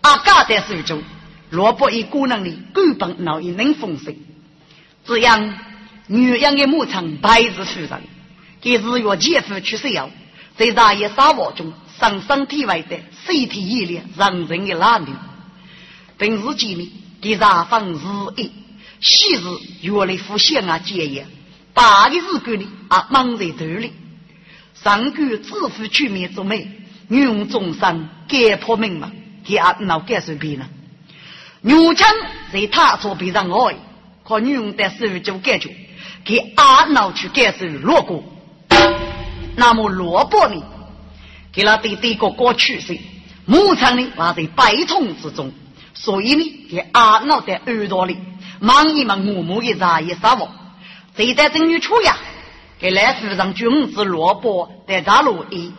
[0.00, 1.00] 阿嘎在手中，
[1.50, 4.16] 萝卜一姑娘的根本脑也能丰盛。
[5.06, 5.56] 这样
[6.08, 8.02] 女人的牧场白日出人，
[8.60, 10.10] 给日月姐夫去使用。
[10.56, 15.14] 在大野沙漠中，上身体外的身体毅力让人的拉流。
[16.18, 16.88] 平时见面，
[17.20, 17.98] 给茶房日
[18.36, 18.52] 一，
[19.00, 19.40] 昔日
[19.82, 21.26] 原来付现啊节约，
[21.72, 23.92] 八个日干里啊忙在头里。
[24.74, 26.68] 上个致富出面做媒，
[27.08, 29.10] 女用众生改破命嘛，
[29.44, 30.66] 给阿闹改随便呢。
[31.62, 32.08] 女强
[32.52, 33.76] 在他左边上爱，
[34.22, 35.74] 可女用的手就感觉，
[36.24, 38.22] 给阿闹去改受罗锅。
[39.56, 40.62] 那么罗伯呢，
[41.54, 42.98] 给他对对哥哥去世，
[43.46, 45.52] 牧场呢还在悲痛之中，
[45.94, 48.18] 所以呢，给阿闹的耳朵里
[48.58, 50.50] 忙一忙默默的查一撒网，
[51.16, 52.16] 这在正女出呀。
[52.76, 55.72] 给来夫人君子萝卜在大路一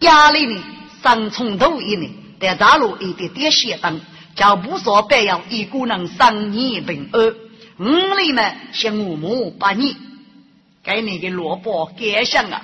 [0.00, 0.62] 压力呢，
[1.02, 4.00] 上从头一呢，在大路一的点线灯，
[4.34, 7.34] 叫不说白要一个人三年平安，
[7.78, 9.96] 五里呢像我母把你
[10.82, 12.60] 给你的萝卜改想啊，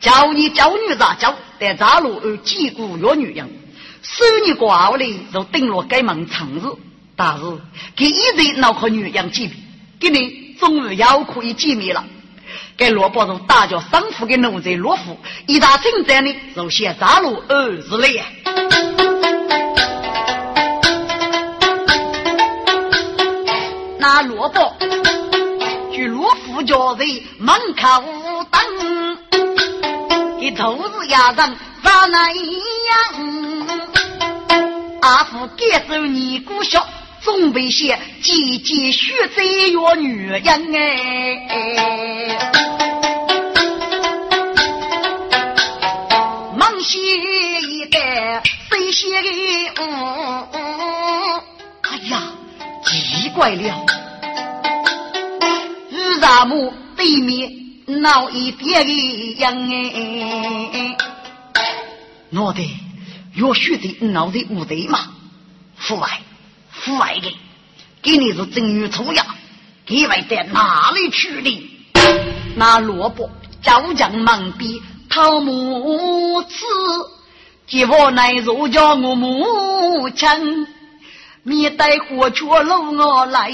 [0.00, 1.34] 叫你叫女咋叫，
[1.64, 3.50] 在大路二几个月女人，
[4.02, 6.66] 十年过后呢就顶了该门城市，
[7.16, 7.44] 但是
[7.96, 9.56] 给一直脑壳女人见面，
[9.98, 12.04] 给你终于要可以见面了。
[12.76, 18.20] 给罗伯如大叫生父给奴才罗夫，一大进展呢，就先扎入二日里。
[23.98, 24.76] 那罗伯
[25.94, 27.06] 去罗夫家在
[27.38, 28.60] 门口等，
[30.44, 33.00] 给头子压上咋那一样？
[35.00, 36.86] 阿父接受尼姑笑。
[37.22, 39.42] 总备些姐姐血债
[39.72, 41.48] 要女人哎，
[46.54, 46.98] 忙写
[47.62, 49.30] 一代谁写的？
[49.80, 51.40] 嗯嗯，
[51.80, 52.20] 哎呀，
[52.84, 53.86] 奇怪了，
[55.88, 57.50] 日大木对面
[57.86, 60.96] 闹一点的样哎，
[62.30, 62.62] 脑袋
[63.34, 65.00] 要血债闹的无对嘛，
[65.76, 66.20] 父爱。
[66.70, 67.36] 父爱的，
[68.02, 69.24] 给你是正月初呀，
[69.86, 71.70] 给外在哪里去的？
[72.56, 73.30] 那萝卜
[73.62, 76.56] 招将忙逼讨母子，
[77.66, 80.66] 结果乃如叫我母亲，
[81.42, 83.52] 面带火车路我来，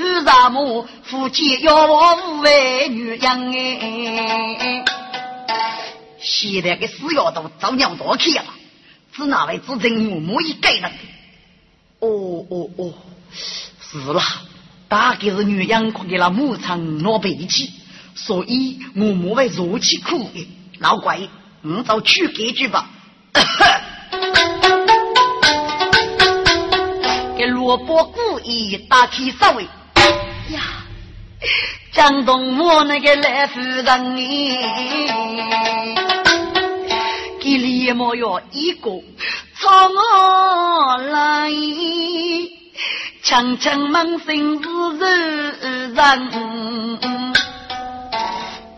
[0.00, 4.84] 二丈母夫妻要我五位女人哎，
[6.20, 8.44] 现在个死丫头早娘多去了，
[9.12, 10.84] 只那位只正我母一个人。
[11.98, 12.94] 哦哦哦，
[13.80, 14.22] 是啦，
[14.86, 17.72] 大概是女人给了牧场拿背气，
[18.14, 20.48] 所以我母会如此苦的。
[20.78, 21.18] 老怪，
[21.62, 22.88] 我就去给句吧。
[27.36, 29.66] 给萝卜故意打起稍微
[30.50, 30.62] 呀，
[31.92, 34.56] 江东我那个来夫人你，
[37.40, 38.90] 给李莫要一个。
[39.60, 41.50] 从我来，
[43.22, 46.28] 强强忙心是人，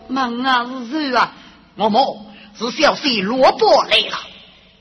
[0.07, 1.31] 忙啊是啊，
[1.75, 2.25] 我母
[2.57, 4.17] 是小婿罗伯来了，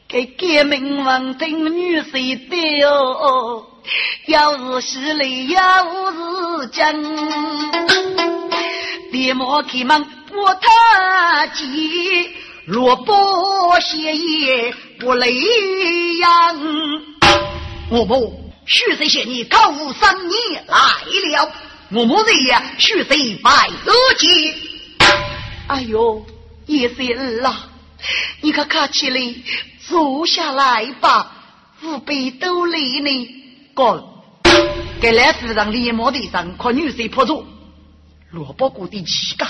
[0.09, 3.65] 给革命王听女婿的哦，
[4.27, 6.93] 要是喜来要是讲，
[9.11, 12.35] 别莫开门不他急。
[12.67, 13.13] 若不
[13.81, 15.35] 谢意不雷
[16.19, 16.57] 阳，
[17.91, 21.53] 我母许谁谢你高三年来了，
[21.91, 24.55] 我母这样许谁拜二姐？
[25.67, 26.25] 哎呦，
[26.67, 27.69] 叶三儿啊，
[28.41, 29.19] 你可客气了，
[29.89, 31.33] 坐下来吧，
[31.83, 33.40] 五百多礼呢。
[33.81, 34.05] 哥，
[35.01, 37.47] 给来夫人连忙地上，可女婿破住，
[38.31, 39.49] 萝卜谷的乞丐，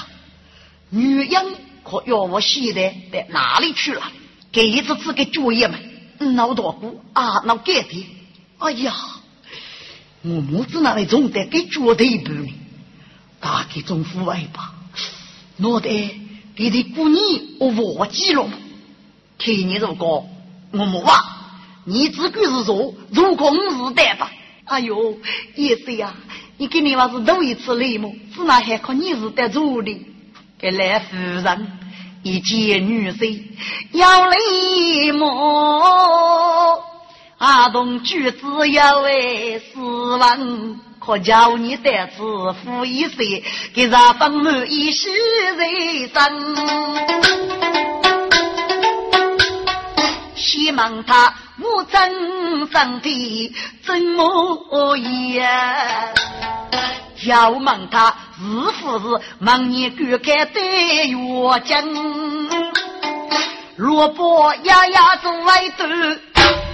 [0.91, 1.45] 女人。
[1.83, 4.03] 可要我现在在哪里去了？
[4.53, 5.81] 给一次次给作业们，
[6.37, 8.07] 闹多苦啊，闹干的。
[8.59, 8.95] 哎呀，
[10.23, 12.53] 我母子那里总得给做的一半呢，
[13.41, 14.75] 大概总父爱吧。
[15.57, 15.89] 脑袋
[16.55, 17.19] 给的过年
[17.59, 18.53] 我忘记了吗？
[19.39, 20.29] 听你如果
[20.71, 21.40] 我母啊，
[21.91, 24.31] 你只管是说，如果我是的吧？
[24.65, 25.19] 哎呦，
[25.57, 26.15] 也是呀，
[26.57, 28.09] 你给你娃是头一次来么？
[28.33, 30.07] 只那还靠你是得做的。
[30.59, 31.73] 给来夫人
[32.23, 33.43] 一见女婿
[33.93, 34.37] 要来
[35.13, 36.85] 么？
[37.39, 39.81] 阿东举子要为死
[40.17, 42.23] 亡，可叫你得子
[42.63, 43.43] 富一岁，
[43.75, 45.09] 给咱分满一世
[45.57, 48.10] 人生。
[50.41, 55.47] 希望他无真上的怎么样？
[57.27, 58.43] 要问他是
[58.83, 60.61] 不是忙年干干的
[61.07, 62.49] 月经？
[63.77, 65.85] 萝卜呀呀做外头，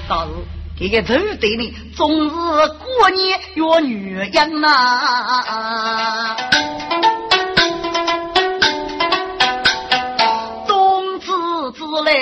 [0.09, 0.33] 倒是
[0.79, 6.37] 这个头对呢，总是过年约女人呐。
[10.69, 11.27] 冬至
[11.73, 12.13] 之来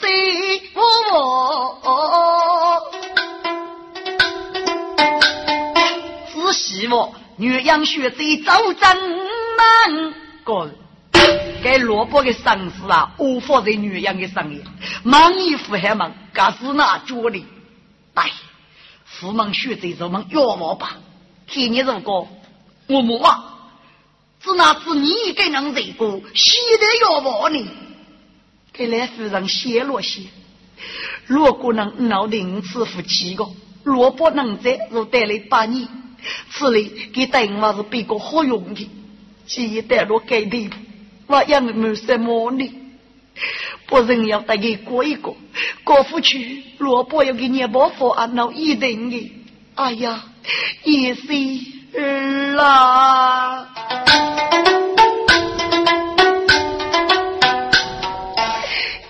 [0.00, 0.41] 谁？
[0.82, 2.82] 哦哦哦。
[6.32, 8.96] 只希望鸳鸯雪对周正
[9.58, 10.14] 门
[10.44, 10.74] 干。
[11.62, 14.60] 该萝卜的生死啊，无法在鸳鸯的生意，
[15.04, 17.46] 忙一副还忙，可是那家里，
[18.14, 18.32] 哎，
[19.04, 20.96] 父母学这什么要我吧？
[21.48, 22.26] 今年如果
[22.88, 23.70] 我母啊，
[24.42, 27.64] 只那是你一个人在过，谁来要我呢？
[28.72, 30.22] 给来夫人谢落谢。
[31.26, 33.48] 如果能闹定此夫妻个。
[33.84, 35.88] 萝卜能在，如带来八年，
[36.52, 38.88] 此类给带我是比个好用的。
[39.44, 40.70] 既然带了改地，
[41.26, 42.72] 我也没什么呢。
[43.86, 45.34] 不人要带给过一个，
[45.82, 49.32] 过不去，萝卜要给你包佛啊，那一定的。
[49.74, 50.22] 哎呀，
[50.84, 51.22] 也是
[52.54, 53.68] 啦，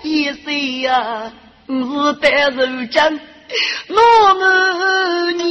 [0.02, 1.32] 也是呀，
[1.80, 3.20] 我带肉酱。
[3.88, 3.94] 我
[4.34, 5.44] 们你，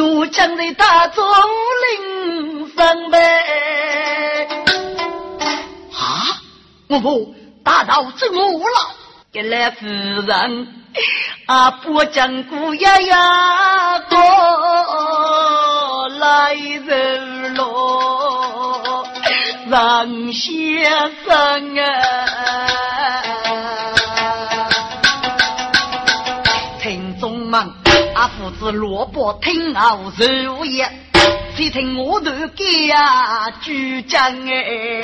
[0.00, 1.22] 我将在大竹
[1.86, 4.48] 林上呗。
[5.92, 6.42] 啊！
[6.88, 8.90] 我不大到这我了，
[9.32, 10.68] 给来夫人
[11.46, 14.18] 啊，不讲姑爷呀，过
[16.18, 19.06] 来人咯，
[19.68, 20.90] 让先
[21.24, 22.99] 生啊。
[28.70, 30.12] 萝卜听后
[30.44, 30.88] 如也，
[31.56, 33.72] 谁听我头家主
[34.08, 35.00] 讲哎？